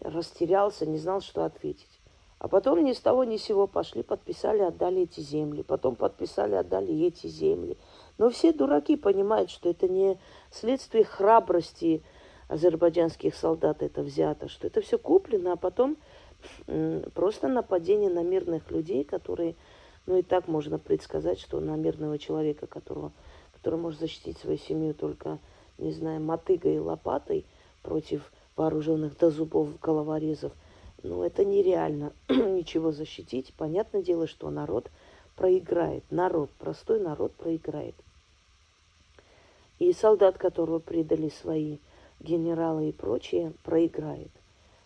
растерялся, 0.00 0.86
не 0.86 0.98
знал, 0.98 1.20
что 1.20 1.44
ответить. 1.44 2.00
А 2.40 2.48
потом 2.48 2.82
ни 2.82 2.94
с 2.94 2.98
того 2.98 3.22
ни 3.22 3.36
с 3.36 3.44
сего 3.44 3.68
пошли, 3.68 4.02
подписали, 4.02 4.62
отдали 4.62 5.02
эти 5.02 5.20
земли. 5.20 5.62
Потом 5.62 5.94
подписали, 5.94 6.56
отдали 6.56 7.06
эти 7.06 7.28
земли. 7.28 7.76
Но 8.18 8.30
все 8.30 8.52
дураки 8.52 8.96
понимают, 8.96 9.50
что 9.50 9.68
это 9.68 9.86
не 9.86 10.18
следствие 10.50 11.04
храбрости 11.04 12.02
азербайджанских 12.48 13.36
солдат 13.36 13.84
это 13.84 14.02
взято, 14.02 14.48
что 14.48 14.66
это 14.66 14.80
все 14.80 14.98
куплено, 14.98 15.52
а 15.52 15.56
потом 15.56 15.96
просто 17.14 17.48
нападение 17.48 18.10
на 18.10 18.22
мирных 18.22 18.70
людей, 18.70 19.04
которые, 19.04 19.56
ну 20.06 20.18
и 20.18 20.22
так 20.22 20.48
можно 20.48 20.78
предсказать, 20.78 21.40
что 21.40 21.60
на 21.60 21.76
мирного 21.76 22.18
человека, 22.18 22.66
которого, 22.66 23.12
который 23.52 23.78
может 23.78 24.00
защитить 24.00 24.38
свою 24.38 24.56
семью 24.56 24.94
только, 24.94 25.38
не 25.78 25.92
знаю, 25.92 26.20
мотыгой 26.20 26.76
и 26.76 26.80
лопатой 26.80 27.44
против 27.82 28.32
вооруженных 28.56 29.18
до 29.18 29.30
зубов 29.30 29.78
головорезов, 29.80 30.52
ну 31.02 31.22
это 31.22 31.44
нереально 31.44 32.12
ничего 32.28 32.92
защитить. 32.92 33.52
Понятное 33.56 34.02
дело, 34.02 34.26
что 34.26 34.50
народ 34.50 34.90
проиграет. 35.34 36.04
Народ, 36.10 36.50
простой 36.58 37.00
народ 37.00 37.32
проиграет. 37.34 37.94
И 39.78 39.92
солдат, 39.92 40.38
которого 40.38 40.78
предали 40.78 41.28
свои 41.28 41.78
генералы 42.20 42.88
и 42.88 42.92
прочие, 42.92 43.52
проиграет. 43.62 44.30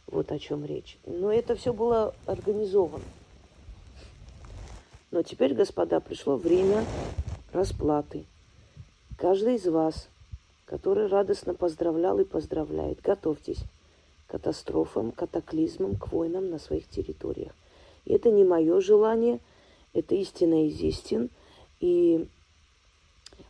Вот 0.07 0.33
о 0.33 0.39
чем 0.39 0.65
речь. 0.65 0.99
Но 1.07 1.33
это 1.33 1.55
все 1.55 1.73
было 1.73 2.15
организовано. 2.27 3.05
Но 5.11 5.23
теперь, 5.23 5.55
господа, 5.55 6.01
пришло 6.01 6.37
время 6.37 6.85
расплаты. 7.53 8.25
Каждый 9.17 9.57
из 9.57 9.67
вас, 9.67 10.09
который 10.67 11.09
радостно 11.09 11.55
поздравлял 11.55 12.19
и 12.21 12.25
поздравляет, 12.25 13.01
готовьтесь 13.01 13.65
к 14.27 14.31
катастрофам, 14.31 15.11
катаклизмам, 15.11 15.97
к 15.97 16.13
войнам 16.13 16.51
на 16.51 16.59
своих 16.59 16.89
территориях. 16.89 17.53
И 18.05 18.13
это 18.13 18.31
не 18.31 18.45
мое 18.45 18.81
желание, 18.81 19.41
это 19.93 20.15
истина 20.15 20.67
из 20.67 20.81
истин. 20.81 21.29
И 21.81 22.27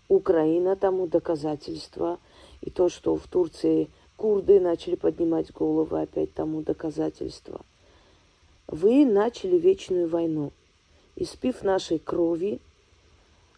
Украина 0.09 0.77
тому 0.77 1.07
доказательство. 1.07 2.19
И 2.63 2.71
то, 2.71 2.89
что 2.89 3.17
в 3.17 3.27
Турции 3.27 3.91
курды 4.17 4.61
начали 4.61 4.97
поднимать 4.97 5.53
головы, 5.53 6.01
опять 6.03 6.33
тому 6.35 6.63
доказательство. 6.63 7.61
Вы 8.67 9.05
начали 9.05 9.57
вечную 9.59 10.09
войну. 10.09 10.53
Испив 11.21 11.63
нашей 11.63 11.99
крови, 11.99 12.61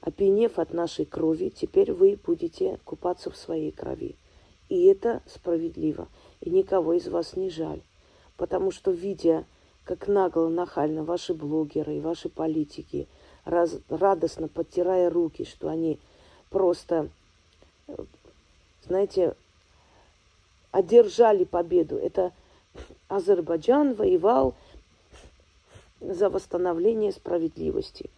опьянев 0.01 0.59
от 0.59 0.73
нашей 0.73 1.05
крови, 1.05 1.49
теперь 1.49 1.93
вы 1.93 2.19
будете 2.27 2.81
купаться 2.85 3.31
в 3.31 3.37
своей 3.37 3.71
крови. 3.71 4.17
И 4.69 4.87
это 4.87 5.23
справедливо. 5.27 6.09
И 6.41 6.51
никого 6.51 6.95
из 6.95 7.07
вас 7.07 7.37
не 7.37 7.51
жаль. 7.51 7.81
Потому 8.37 8.73
что, 8.73 8.91
видя, 8.91 9.45
как 9.85 10.09
нагло, 10.09 10.49
нахально 10.49 11.05
ваши 11.05 11.35
блогеры 11.35 11.99
и 11.99 12.01
ваши 12.01 12.29
политики, 12.29 13.07
раз, 13.45 13.79
радостно 13.89 14.49
подтирая 14.49 15.09
руки, 15.09 15.45
что 15.45 15.69
они 15.69 16.01
просто, 16.51 17.11
знаете, 18.85 19.37
одержали 20.73 21.45
победу. 21.45 21.97
Это 21.97 22.33
Азербайджан 23.07 23.95
воевал 23.95 24.57
за 26.03 26.29
восстановление 26.29 27.13
справедливости. 27.13 28.11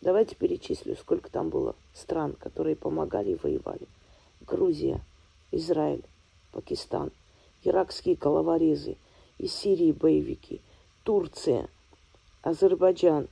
Давайте 0.00 0.34
перечислю, 0.34 0.96
сколько 0.96 1.30
там 1.30 1.50
было 1.50 1.76
стран, 1.94 2.32
которые 2.32 2.76
помогали 2.76 3.32
и 3.32 3.38
воевали. 3.42 3.86
Грузия, 4.40 5.00
Израиль, 5.52 6.02
Пакистан, 6.52 7.12
иракские 7.62 8.16
головорезы, 8.16 8.96
из 9.38 9.52
Сирии 9.54 9.92
боевики, 9.92 10.60
Турция, 11.04 11.68
Азербайджан, 12.42 13.28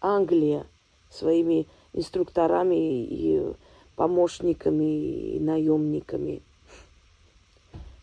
Англия 0.00 0.66
своими 1.10 1.66
инструкторами 1.92 3.04
и 3.04 3.54
помощниками 3.94 5.36
и 5.36 5.40
наемниками. 5.40 6.42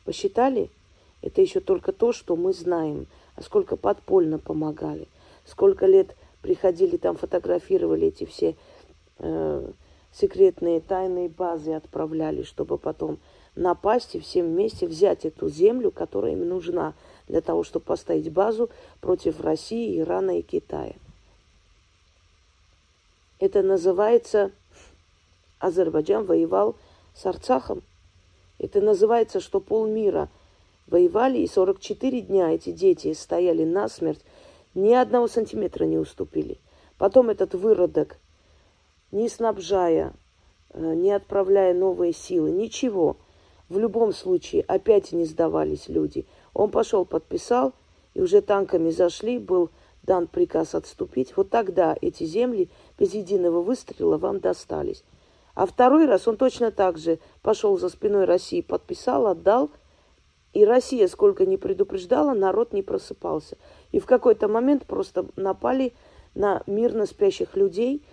Посчитали? 0.05 0.69
Это 1.23 1.41
еще 1.41 1.61
только 1.61 1.93
то, 1.93 2.11
что 2.11 2.35
мы 2.35 2.53
знаем. 2.53 3.07
А 3.35 3.41
сколько 3.41 3.77
подпольно 3.77 4.37
помогали. 4.37 5.07
Сколько 5.45 5.87
лет 5.87 6.15
приходили 6.41 6.97
там, 6.97 7.15
фотографировали 7.15 8.07
эти 8.07 8.25
все 8.25 8.55
э, 9.19 9.71
секретные 10.11 10.81
тайные 10.81 11.29
базы, 11.29 11.71
отправляли, 11.71 12.43
чтобы 12.43 12.77
потом 12.77 13.17
напасть 13.55 14.15
и 14.15 14.19
всем 14.19 14.47
вместе 14.47 14.85
взять 14.85 15.25
эту 15.25 15.49
землю, 15.49 15.91
которая 15.91 16.33
им 16.33 16.47
нужна 16.47 16.93
для 17.27 17.39
того, 17.39 17.63
чтобы 17.63 17.85
поставить 17.85 18.31
базу 18.31 18.69
против 18.99 19.39
России, 19.39 19.99
Ирана 19.99 20.37
и 20.37 20.41
Китая. 20.41 20.93
Это 23.39 23.63
называется 23.63 24.51
Азербайджан 25.59 26.25
воевал 26.25 26.75
с 27.15 27.25
Арцахом. 27.25 27.81
Это 28.59 28.81
называется, 28.81 29.39
что 29.39 29.61
полмира 29.61 30.29
воевали, 30.87 31.39
и 31.39 31.47
44 31.47 32.21
дня 32.21 32.51
эти 32.51 32.71
дети 32.71 33.13
стояли 33.13 33.63
насмерть, 33.63 34.23
ни 34.73 34.93
одного 34.93 35.27
сантиметра 35.27 35.85
не 35.85 35.97
уступили. 35.97 36.59
Потом 36.97 37.29
этот 37.29 37.53
выродок, 37.53 38.17
не 39.11 39.29
снабжая, 39.29 40.13
э, 40.69 40.93
не 40.95 41.11
отправляя 41.11 41.73
новые 41.73 42.13
силы, 42.13 42.51
ничего. 42.51 43.17
В 43.69 43.77
любом 43.79 44.13
случае 44.13 44.63
опять 44.63 45.11
не 45.11 45.25
сдавались 45.25 45.89
люди. 45.89 46.25
Он 46.53 46.69
пошел, 46.69 47.05
подписал, 47.05 47.73
и 48.13 48.21
уже 48.21 48.41
танками 48.41 48.89
зашли, 48.89 49.39
был 49.39 49.69
дан 50.03 50.27
приказ 50.27 50.75
отступить, 50.75 51.35
вот 51.35 51.49
тогда 51.49 51.95
эти 52.01 52.25
земли 52.25 52.69
без 52.99 53.13
единого 53.13 53.61
выстрела 53.61 54.17
вам 54.17 54.39
достались. 54.39 55.03
А 55.55 55.65
второй 55.65 56.05
раз 56.05 56.27
он 56.27 56.37
точно 56.37 56.71
так 56.71 56.97
же 56.97 57.19
пошел 57.41 57.77
за 57.77 57.89
спиной 57.89 58.25
России, 58.25 58.61
подписал, 58.61 59.27
отдал. 59.27 59.69
И 60.53 60.65
Россия, 60.65 61.07
сколько 61.07 61.45
не 61.45 61.57
предупреждала, 61.57 62.33
народ 62.33 62.73
не 62.73 62.83
просыпался. 62.83 63.57
И 63.91 63.99
в 63.99 64.05
какой-то 64.05 64.47
момент 64.47 64.85
просто 64.85 65.25
напали 65.35 65.93
на 66.35 66.61
мирно 66.67 67.05
спящих 67.05 67.55
людей, 67.55 68.03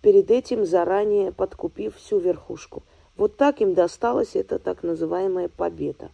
перед 0.00 0.30
этим 0.30 0.64
заранее 0.64 1.32
подкупив 1.32 1.96
всю 1.96 2.18
верхушку. 2.18 2.82
Вот 3.16 3.36
так 3.36 3.60
им 3.60 3.74
досталась 3.74 4.36
эта 4.36 4.58
так 4.58 4.82
называемая 4.82 5.48
победа. 5.48 6.10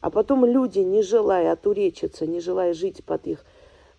А 0.00 0.10
потом 0.10 0.44
люди, 0.44 0.80
не 0.80 1.02
желая 1.02 1.52
отуречиться, 1.52 2.26
не 2.26 2.40
желая 2.40 2.72
жить 2.72 3.04
под 3.04 3.26
их 3.26 3.44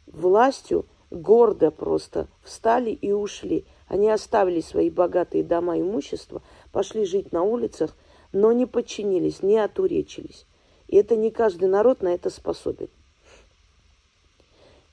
властью 0.05 0.85
гордо 1.11 1.71
просто 1.71 2.27
встали 2.43 2.91
и 2.91 3.11
ушли. 3.11 3.65
Они 3.87 4.09
оставили 4.09 4.61
свои 4.61 4.89
богатые 4.89 5.43
дома 5.43 5.77
и 5.77 5.81
имущество, 5.81 6.41
пошли 6.71 7.05
жить 7.05 7.31
на 7.31 7.43
улицах, 7.43 7.95
но 8.31 8.51
не 8.51 8.65
подчинились, 8.65 9.41
не 9.43 9.57
отуречились. 9.57 10.45
И 10.87 10.95
это 10.95 11.15
не 11.15 11.31
каждый 11.31 11.69
народ 11.69 12.01
на 12.01 12.09
это 12.09 12.29
способен. 12.29 12.89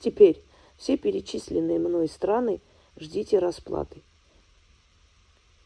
Теперь 0.01 0.41
все 0.77 0.97
перечисленные 0.97 1.79
мной 1.79 2.09
страны 2.09 2.61
ждите 2.97 3.39
расплаты. 3.39 4.03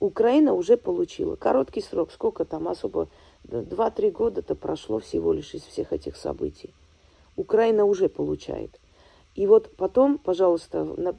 Украина 0.00 0.54
уже 0.54 0.76
получила. 0.76 1.34
Короткий 1.36 1.80
срок, 1.80 2.12
сколько 2.12 2.44
там 2.44 2.68
особо, 2.68 3.08
два-три 3.44 4.10
года-то 4.10 4.54
прошло 4.54 5.00
всего 5.00 5.32
лишь 5.32 5.54
из 5.54 5.62
всех 5.62 5.92
этих 5.92 6.16
событий. 6.16 6.72
Украина 7.36 7.84
уже 7.84 8.08
получает– 8.08 8.78
и 9.38 9.46
вот 9.46 9.70
потом, 9.76 10.18
пожалуйста, 10.18 10.82
на, 10.82 11.16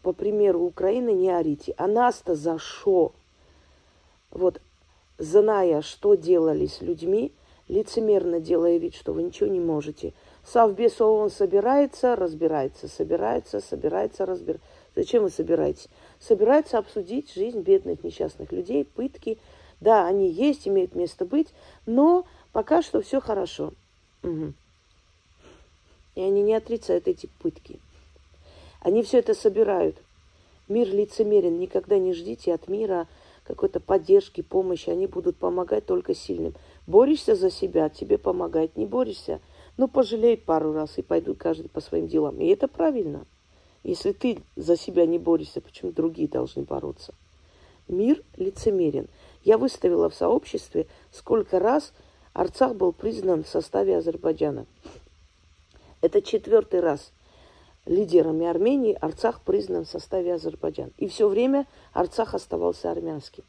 по 0.00 0.14
примеру 0.14 0.60
Украины 0.60 1.12
не 1.12 1.28
орите. 1.28 1.74
А 1.76 1.86
нас-то 1.86 2.34
за 2.34 2.58
что? 2.58 3.12
Вот, 4.30 4.62
зная, 5.18 5.82
что 5.82 6.14
делали 6.14 6.64
с 6.64 6.80
людьми, 6.80 7.32
лицемерно 7.68 8.40
делая 8.40 8.78
вид, 8.78 8.94
что 8.94 9.12
вы 9.12 9.22
ничего 9.22 9.48
не 9.48 9.60
можете. 9.60 10.12
Совбез 10.44 11.00
ООН 11.00 11.30
собирается, 11.30 12.14
разбирается, 12.14 12.88
собирается, 12.88 13.60
собирается, 13.60 14.26
разбирается. 14.26 14.66
Зачем 14.94 15.24
вы 15.24 15.30
собираетесь? 15.30 15.88
Собирается 16.20 16.78
обсудить 16.78 17.32
жизнь 17.32 17.60
бедных 17.60 18.02
несчастных 18.04 18.52
людей, 18.52 18.84
пытки. 18.84 19.38
Да, 19.80 20.06
они 20.06 20.30
есть, 20.30 20.66
имеют 20.66 20.94
место 20.94 21.26
быть, 21.26 21.48
но 21.84 22.24
пока 22.52 22.80
что 22.82 23.02
все 23.02 23.20
хорошо. 23.20 23.74
Угу. 24.22 24.54
И 26.14 26.20
они 26.20 26.42
не 26.42 26.54
отрицают 26.54 27.08
эти 27.08 27.28
пытки. 27.40 27.78
Они 28.80 29.02
все 29.02 29.18
это 29.18 29.34
собирают. 29.34 29.96
Мир 30.68 30.88
лицемерен. 30.88 31.58
Никогда 31.58 31.98
не 31.98 32.14
ждите 32.14 32.54
от 32.54 32.68
мира 32.68 33.06
какой-то 33.44 33.80
поддержки, 33.80 34.40
помощи. 34.40 34.88
Они 34.88 35.06
будут 35.06 35.36
помогать 35.36 35.84
только 35.84 36.14
сильным. 36.14 36.54
Борешься 36.86 37.34
за 37.34 37.50
себя, 37.50 37.88
тебе 37.88 38.18
помогать. 38.18 38.76
Не 38.76 38.86
борешься, 38.86 39.40
ну, 39.76 39.88
пожалей 39.88 40.36
пару 40.36 40.72
раз 40.72 40.98
и 40.98 41.02
пойдут 41.02 41.38
каждый 41.38 41.68
по 41.68 41.80
своим 41.80 42.06
делам. 42.06 42.40
И 42.40 42.46
это 42.46 42.68
правильно. 42.68 43.26
Если 43.82 44.12
ты 44.12 44.38
за 44.56 44.76
себя 44.76 45.06
не 45.06 45.18
борешься, 45.18 45.60
почему 45.60 45.92
другие 45.92 46.28
должны 46.28 46.62
бороться? 46.62 47.14
Мир 47.88 48.22
лицемерен. 48.36 49.08
Я 49.44 49.58
выставила 49.58 50.08
в 50.08 50.14
сообществе, 50.14 50.86
сколько 51.12 51.60
раз 51.60 51.92
Арцах 52.32 52.74
был 52.74 52.92
признан 52.92 53.44
в 53.44 53.48
составе 53.48 53.96
Азербайджана. 53.96 54.66
Это 56.00 56.20
четвертый 56.20 56.80
раз 56.80 57.12
лидерами 57.86 58.46
Армении 58.46 58.98
Арцах 59.00 59.40
признан 59.40 59.84
в 59.84 59.88
составе 59.88 60.34
Азербайджана. 60.34 60.90
И 60.98 61.08
все 61.08 61.28
время 61.28 61.66
Арцах 61.92 62.34
оставался 62.34 62.90
армянским. 62.90 63.44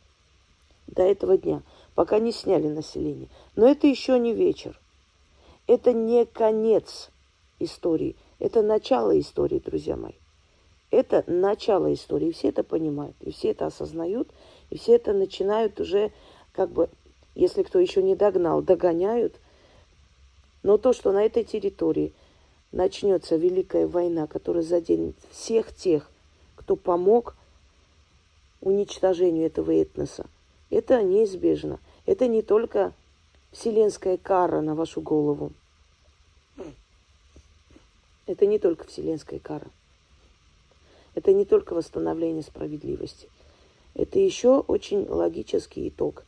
До 0.86 1.04
этого 1.04 1.38
дня, 1.38 1.64
пока 1.98 2.20
не 2.20 2.32
сняли 2.32 2.68
население. 2.68 3.28
Но 3.56 3.68
это 3.68 3.88
еще 3.88 4.20
не 4.20 4.32
вечер. 4.32 4.80
Это 5.66 5.94
не 5.94 6.26
конец 6.28 7.10
истории. 7.58 8.16
Это 8.38 8.62
начало 8.62 9.20
истории, 9.20 9.58
друзья 9.58 9.98
мои. 9.98 10.14
Это 10.92 11.24
начало 11.26 11.92
истории. 11.92 12.30
Все 12.32 12.50
это 12.50 12.64
понимают. 12.64 13.16
И 13.22 13.32
все 13.32 13.50
это 13.50 13.66
осознают. 13.66 14.30
И 14.70 14.78
все 14.78 14.94
это 14.98 15.12
начинают 15.14 15.80
уже, 15.80 16.12
как 16.52 16.70
бы, 16.70 16.88
если 17.34 17.64
кто 17.64 17.80
еще 17.80 18.04
не 18.04 18.16
догнал, 18.16 18.62
догоняют. 18.62 19.40
Но 20.62 20.78
то, 20.78 20.94
что 20.94 21.12
на 21.12 21.26
этой 21.26 21.46
территории– 21.46 22.14
начнется 22.72 23.38
Великая 23.38 23.88
война, 23.88 24.28
которая 24.28 24.62
заденет 24.62 25.16
всех 25.32 25.74
тех, 25.74 26.12
кто 26.56 26.76
помог 26.76 27.36
уничтожению 28.62 29.48
этого 29.48 29.72
этноса. 29.72 30.28
Это 30.70 31.02
неизбежно. 31.02 31.80
Это 32.06 32.28
не 32.28 32.42
только 32.42 32.94
вселенская 33.52 34.18
кара 34.18 34.62
на 34.62 34.76
вашу 34.76 35.02
голову. 35.02 35.52
Это 38.26 38.46
не 38.46 38.60
только 38.60 38.86
вселенская 38.86 39.40
кара. 39.40 39.68
Это 41.16 41.34
не 41.34 41.46
только 41.46 41.74
восстановление 41.74 42.44
справедливости. 42.44 43.30
Это 43.96 44.20
еще 44.20 44.60
очень 44.60 45.08
логический 45.08 45.88
итог. 45.88 46.24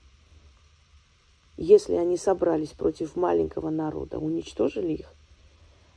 Если 1.58 1.93
они 1.95 2.17
собрались 2.17 2.69
против 2.69 3.15
маленького 3.15 3.69
народа, 3.69 4.17
уничтожили 4.17 4.93
их, 4.93 5.13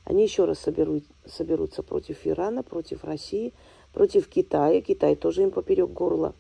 они 0.05 0.25
еще 0.25 0.45
раз 0.45 0.59
соберут, 0.59 1.05
соберутся 1.25 1.83
против 1.83 2.27
Ирана, 2.27 2.63
против 2.63 3.05
России, 3.05 3.53
против 3.93 4.29
Китая. 4.29 4.81
Китай 4.81 5.15
тоже 5.15 5.45
им 5.45 5.53
поперек 5.53 5.91
горла. 5.91 6.35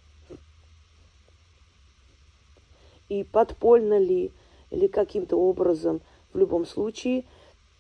И 3.12 3.24
подпольно 3.24 3.98
ли, 3.98 4.32
или 4.70 4.86
каким-то 4.86 5.36
образом, 5.36 6.00
в 6.32 6.38
любом 6.38 6.64
случае, 6.64 7.24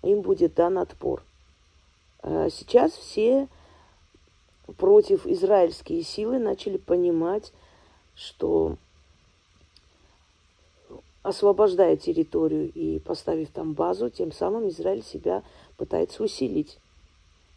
им 0.02 0.20
будет 0.20 0.52
дан 0.52 0.76
отпор. 0.76 1.22
А 2.20 2.50
сейчас 2.50 2.92
все 2.92 3.48
против 4.76 5.26
израильские 5.26 6.02
силы 6.02 6.38
начали 6.38 6.76
понимать, 6.76 7.54
что 8.14 8.76
освобождая 11.22 11.96
территорию 11.96 12.70
и 12.70 12.98
поставив 12.98 13.48
там 13.52 13.72
базу, 13.72 14.10
тем 14.10 14.32
самым 14.32 14.68
Израиль 14.68 15.02
себя 15.02 15.42
пытается 15.78 16.22
усилить. 16.22 16.76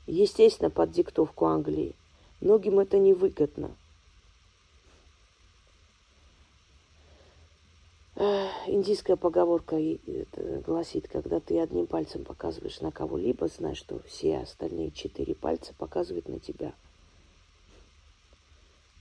Естественно, 0.07 0.69
под 0.69 0.91
диктовку 0.91 1.43
Англии. 1.43 1.93
Многим 2.39 2.79
это 2.79 2.99
невыгодно. 2.99 3.75
Индийская 8.17 9.17
поговорка 9.17 9.77
гласит, 10.65 11.07
когда 11.09 11.41
ты 11.41 11.59
одним 11.59 11.85
пальцем 11.85 12.23
показываешь 12.23 12.79
на 12.79 12.89
кого-либо, 12.89 13.47
знай, 13.49 13.75
что 13.75 13.99
все 14.03 14.37
остальные 14.37 14.91
четыре 14.91 15.35
пальца 15.35 15.73
показывают 15.77 16.29
на 16.29 16.39
тебя. 16.39 16.73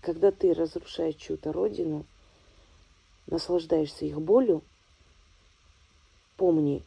Когда 0.01 0.33
ты 0.33 0.53
разрушаешь 0.53 1.15
чью-то 1.15 1.53
родину, 1.53 2.05
наслаждаешься 3.29 4.05
их 4.05 4.21
болью, 4.21 4.63
помни, 6.37 6.83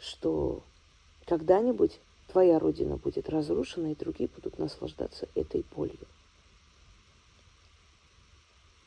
что 0.00 0.64
когда-нибудь 1.26 2.00
твоя 2.26 2.58
родина 2.58 2.96
будет 2.96 3.28
разрушена, 3.28 3.92
и 3.92 3.94
другие 3.94 4.28
будут 4.28 4.58
наслаждаться 4.58 5.28
этой 5.36 5.64
болью. 5.74 6.08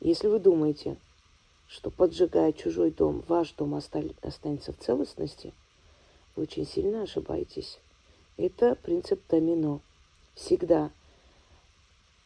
Если 0.01 0.27
вы 0.27 0.39
думаете, 0.39 0.97
что 1.71 1.89
поджигая 1.89 2.51
чужой 2.51 2.91
дом, 2.91 3.23
ваш 3.29 3.53
дом 3.53 3.75
останется 3.75 4.73
в 4.73 4.77
целостности, 4.77 5.53
вы 6.35 6.43
очень 6.43 6.67
сильно 6.67 7.03
ошибаетесь. 7.03 7.79
Это 8.35 8.75
принцип 8.75 9.21
домино. 9.29 9.79
Всегда, 10.35 10.91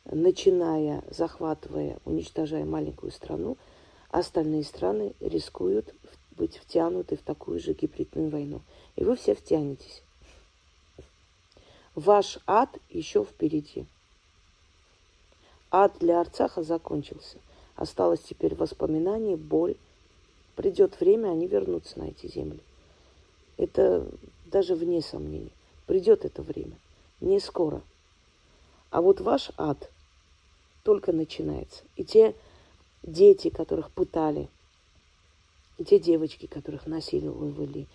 начиная, 0.05 1.03
захватывая, 1.11 1.99
уничтожая 2.05 2.65
маленькую 2.65 3.11
страну, 3.11 3.55
остальные 4.09 4.63
страны 4.63 5.13
рискуют 5.19 5.93
быть 6.31 6.57
втянуты 6.57 7.15
в 7.15 7.21
такую 7.21 7.59
же 7.59 7.73
гибридную 7.73 8.31
войну. 8.31 8.61
И 8.95 9.03
вы 9.03 9.15
все 9.15 9.35
втянетесь. 9.35 10.01
Ваш 11.93 12.39
ад 12.47 12.75
еще 12.89 13.23
впереди. 13.23 13.85
Ад 15.69 15.95
для 15.99 16.19
Арцаха 16.21 16.63
закончился. 16.63 17.37
Осталось 17.75 18.21
теперь 18.21 18.55
воспоминание, 18.55 19.35
боль. 19.35 19.75
Придет 20.55 20.99
время, 20.99 21.29
они 21.29 21.47
вернутся 21.47 21.99
на 21.99 22.05
эти 22.05 22.27
земли. 22.27 22.59
Это 23.57 24.07
даже 24.45 24.75
вне 24.75 25.01
сомнений. 25.01 25.51
Придет 25.85 26.23
это 26.23 26.41
время. 26.41 26.77
Не 27.19 27.39
скоро. 27.39 27.81
А 28.89 29.01
вот 29.01 29.19
ваш 29.19 29.51
ад 29.57 29.89
только 30.83 31.11
начинается. 31.11 31.83
И 31.97 32.05
те 32.05 32.35
дети, 33.03 33.49
которых 33.49 33.91
пытали, 33.91 34.47
и 35.77 35.83
те 35.83 35.99
девочки, 35.99 36.45
которых 36.45 36.87
насиловали, 36.87 37.87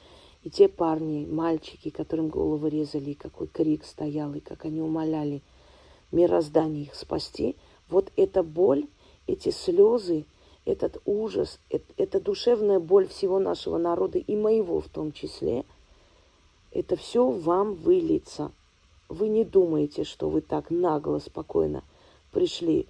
и 0.42 0.50
те 0.50 0.68
парни, 0.68 1.26
мальчики, 1.26 1.90
которым 1.90 2.28
головы 2.28 2.70
резали, 2.70 3.14
какой 3.14 3.46
крик 3.46 3.84
стоял, 3.84 4.34
и 4.34 4.40
как 4.40 4.64
они 4.64 4.80
умоляли 4.80 5.40
мироздание 6.12 6.84
их 6.84 6.94
спасти, 6.94 7.56
вот 7.88 8.10
эта 8.16 8.42
боль, 8.42 8.86
эти 9.32 9.50
слезы, 9.50 10.24
этот 10.64 11.00
ужас, 11.04 11.58
это 11.96 12.20
душевная 12.20 12.78
боль 12.78 13.08
всего 13.08 13.38
нашего 13.38 13.78
народа 13.78 14.18
и 14.18 14.36
моего 14.36 14.80
в 14.80 14.88
том 14.88 15.12
числе, 15.12 15.64
это 16.70 16.96
все 16.96 17.28
вам 17.28 17.74
выльется. 17.74 18.52
Вы 19.08 19.28
не 19.28 19.44
думаете, 19.44 20.04
что 20.04 20.28
вы 20.28 20.40
так 20.40 20.70
нагло, 20.70 21.18
спокойно 21.18 21.82
пришли, 22.32 22.86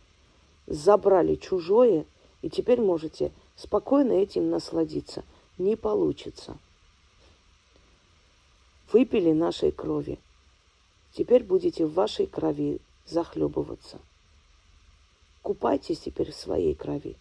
забрали 0.66 1.36
чужое, 1.36 2.04
и 2.42 2.50
теперь 2.50 2.80
можете 2.80 3.32
спокойно 3.56 4.12
этим 4.12 4.50
насладиться. 4.50 5.24
Не 5.58 5.76
получится 5.76 6.56
выпили 8.92 9.32
нашей 9.32 9.70
крови. 9.70 10.18
Теперь 11.12 11.44
будете 11.44 11.86
в 11.86 11.94
вашей 11.94 12.26
крови 12.26 12.80
захлебываться. 13.06 13.98
Купайтесь 15.42 16.00
теперь 16.00 16.32
в 16.32 16.36
своей 16.36 16.74
крови. 16.74 17.16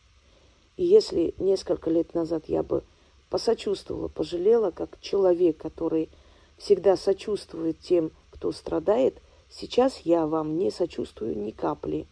И 0.77 0.85
если 0.85 1.33
несколько 1.37 1.89
лет 1.89 2.13
назад 2.13 2.45
я 2.47 2.63
бы 2.63 2.83
посочувствовала, 3.29 4.07
пожалела, 4.07 4.71
как 4.71 4.99
человек, 5.01 5.57
который 5.57 6.09
всегда 6.57 6.97
сочувствует 6.97 7.79
тем, 7.79 8.11
кто 8.31 8.51
страдает, 8.51 9.15
сейчас 9.49 9.99
я 9.99 10.27
вам 10.27 10.57
не 10.57 10.71
сочувствую 10.71 11.37
ни 11.37 11.51
капли. 11.51 12.07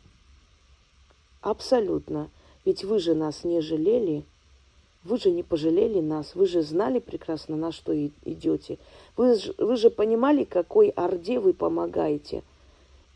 Абсолютно. 1.41 2.30
Ведь 2.65 2.84
вы 2.84 3.00
же 3.00 3.15
нас 3.15 3.43
не 3.43 3.62
жалели– 3.62 4.24
вы 5.08 5.17
же 5.17 5.32
не 5.32 5.41
пожалели 5.41 6.02
нас, 6.02 6.36
вы 6.36 6.48
же 6.48 6.62
знали 6.62 7.00
прекрасно, 7.00 7.56
на 7.56 7.72
что 7.72 7.96
идете. 8.26 8.78
Вы 9.15 9.36
же, 9.36 9.56
вы 9.58 9.78
же 9.78 9.89
понимали, 9.89 10.43
какой 10.43 10.89
орде 10.89 11.39
вы 11.39 11.54
помогаете. 11.54 12.43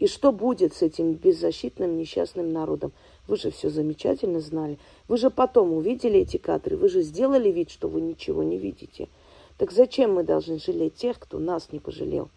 И 0.02 0.08
что 0.08 0.32
будет 0.32 0.74
с 0.74 0.82
этим 0.82 1.14
беззащитным 1.14 1.96
несчастным 1.96 2.52
народом? 2.52 2.92
Вы 3.28 3.38
же 3.38 3.52
все 3.52 3.70
замечательно 3.70 4.40
знали. 4.42 4.80
Вы 5.08 5.18
же 5.18 5.30
потом 5.30 5.74
увидели 5.74 6.22
эти 6.22 6.38
кадры. 6.38 6.76
Вы 6.76 6.90
же 6.90 7.04
сделали 7.04 7.52
вид, 7.52 7.70
что 7.70 7.88
вы 7.88 8.02
ничего 8.02 8.42
не 8.42 8.58
видите. 8.58 9.10
Так 9.60 9.72
зачем 9.72 10.16
мы 10.16 10.24
должны 10.24 10.58
жалеть 10.58 10.96
тех, 10.96 11.20
кто 11.20 11.38
нас 11.38 11.72
не 11.72 11.78
пожалел? 11.78 12.30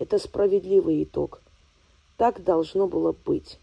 Это 0.00 0.18
справедливый 0.18 1.04
итог. 1.04 1.40
Так 2.16 2.42
должно 2.42 2.88
было 2.88 3.14
быть. 3.24 3.60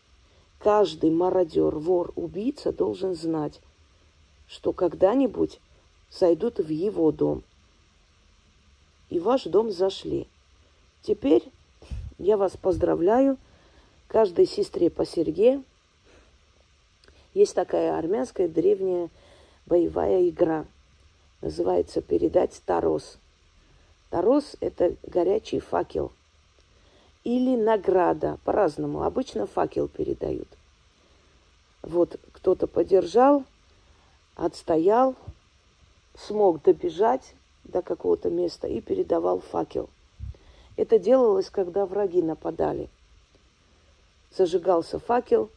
Каждый 0.60 1.12
мародер, 1.12 1.76
вор, 1.76 2.14
убийца 2.16 2.72
должен 2.72 3.14
знать, 3.14 3.60
что 4.48 4.72
когда-нибудь 4.72 5.60
зайдут 6.10 6.60
в 6.60 6.70
его 6.70 7.12
дом. 7.12 7.44
И 9.10 9.20
в 9.20 9.24
ваш 9.24 9.44
дом 9.44 9.70
зашли. 9.70 10.28
Теперь 11.02 11.44
я 12.18 12.38
вас 12.38 12.56
поздравляю. 12.58 13.38
Каждой 14.08 14.46
сестре 14.46 14.90
по 14.90 15.06
Серге. 15.06 15.62
Есть 17.34 17.56
такая 17.56 17.98
армянская 17.98 18.48
древняя 18.48 19.10
боевая 19.66 20.30
игра. 20.30 20.66
Называется 21.42 22.02
«Передать 22.02 22.62
Тарос». 22.66 23.18
Тарос– 24.10 24.56
это 24.62 24.96
горячий 25.04 25.60
факел. 25.60 26.12
Или 27.24 27.56
награда, 27.58 28.40
по-разному. 28.46 29.04
Обычно 29.04 29.48
факел 29.48 29.88
передают. 29.88 30.48
Вот 31.82 32.20
кто-то 32.32 32.68
подержал, 32.68 33.44
отстоял, 34.36 35.16
смог 36.18 36.62
добежать 36.64 37.34
до 37.64 37.82
какого-то 37.82 38.30
места 38.30 38.68
и 38.68 38.80
передавал 38.80 39.40
факел. 39.40 39.90
Это 40.78 41.00
делалось, 41.00 41.50
когда 41.50 41.86
враги 41.86 42.22
нападали. 42.22 42.90
Зажигался 44.36 45.00
факел, 45.00 45.50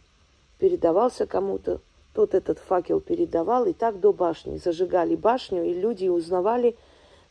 передавался 0.59 1.27
кому-то, 1.27 1.81
тот 2.15 2.35
этот 2.35 2.59
факел 2.59 3.01
передавал, 3.01 3.67
и 3.67 3.73
так 3.73 4.01
до 4.01 4.13
башни. 4.13 4.59
Зажигали 4.59 5.17
башню, 5.17 5.65
и 5.65 5.75
люди 5.75 6.09
узнавали, 6.09 6.77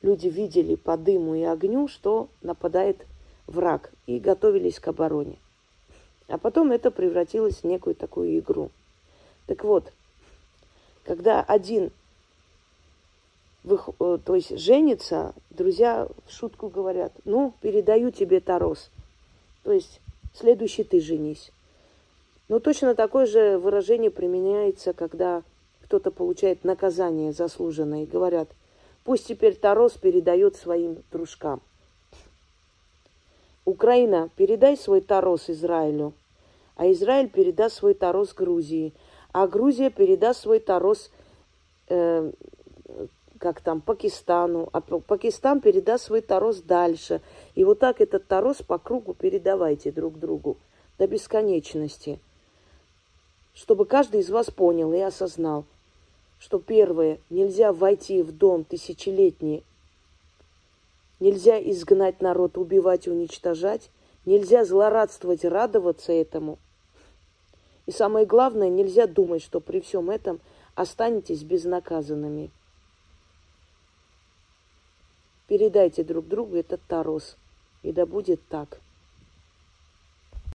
люди 0.01 0.27
видели 0.27 0.75
по 0.75 0.97
дыму 0.97 1.35
и 1.35 1.43
огню, 1.43 1.87
что 1.87 2.27
нападает 2.41 3.05
враг, 3.47 3.91
и 4.05 4.19
готовились 4.19 4.79
к 4.79 4.87
обороне. 4.87 5.37
А 6.27 6.37
потом 6.37 6.71
это 6.71 6.91
превратилось 6.91 7.57
в 7.57 7.63
некую 7.63 7.95
такую 7.95 8.37
игру. 8.39 8.69
Так 9.45 9.63
вот, 9.63 9.91
когда 11.05 11.41
один 11.41 11.91
Э, 13.67 14.17
то 14.23 14.35
есть 14.35 14.57
женится, 14.57 15.33
друзья 15.49 16.07
в 16.25 16.31
шутку 16.31 16.69
говорят, 16.69 17.13
ну, 17.25 17.53
передаю 17.61 18.11
тебе 18.11 18.39
Тарос. 18.39 18.89
То 19.63 19.71
есть 19.71 19.99
следующий 20.33 20.83
ты 20.83 20.99
женись. 21.01 21.51
Но 22.47 22.59
точно 22.59 22.95
такое 22.95 23.25
же 23.25 23.57
выражение 23.57 24.09
применяется, 24.09 24.93
когда 24.93 25.43
кто-то 25.83 26.11
получает 26.11 26.63
наказание 26.63 27.33
заслуженное, 27.33 28.03
и 28.03 28.07
говорят, 28.07 28.49
пусть 29.03 29.27
теперь 29.27 29.55
Тарос 29.55 29.93
передает 29.93 30.55
своим 30.55 30.97
дружкам. 31.11 31.61
Украина, 33.65 34.29
передай 34.37 34.77
свой 34.77 35.01
Тарос 35.01 35.49
Израилю, 35.49 36.13
а 36.75 36.89
Израиль 36.91 37.29
передаст 37.29 37.75
свой 37.75 37.93
Тарос 37.93 38.33
Грузии, 38.33 38.93
а 39.33 39.45
Грузия 39.47 39.89
передаст 39.89 40.41
свой 40.41 40.59
Тарос 40.59 41.11
э, 41.89 42.31
как 43.37 43.61
там, 43.61 43.81
Пакистану, 43.81 44.69
а 44.73 44.81
Пакистан 44.81 45.61
передаст 45.61 46.05
свой 46.05 46.21
Тарос 46.21 46.61
дальше. 46.61 47.21
И 47.55 47.63
вот 47.63 47.79
так 47.79 48.01
этот 48.01 48.27
Тарос 48.27 48.61
по 48.61 48.77
кругу 48.77 49.13
передавайте 49.13 49.91
друг 49.91 50.19
другу 50.19 50.57
до 50.97 51.07
бесконечности. 51.07 52.19
Чтобы 53.53 53.85
каждый 53.85 54.21
из 54.21 54.29
вас 54.29 54.51
понял 54.51 54.93
и 54.93 54.99
осознал, 54.99 55.65
что 56.39 56.59
первое, 56.59 57.19
нельзя 57.29 57.73
войти 57.73 58.21
в 58.21 58.31
дом 58.31 58.63
тысячелетний, 58.63 59.63
нельзя 61.19 61.59
изгнать 61.59 62.21
народ, 62.21 62.57
убивать 62.57 63.07
уничтожать, 63.07 63.89
нельзя 64.25 64.65
злорадствовать, 64.65 65.45
радоваться 65.45 66.11
этому. 66.11 66.59
И 67.87 67.91
самое 67.91 68.25
главное, 68.25 68.69
нельзя 68.69 69.07
думать, 69.07 69.41
что 69.41 69.59
при 69.59 69.79
всем 69.79 70.09
этом 70.11 70.39
останетесь 70.75 71.43
безнаказанными. 71.43 72.51
Передайте 75.47 76.03
друг 76.03 76.27
другу 76.27 76.57
этот 76.57 76.81
Тарос. 76.87 77.37
И 77.83 77.91
да 77.91 78.05
будет 78.05 78.45
так. 78.49 78.81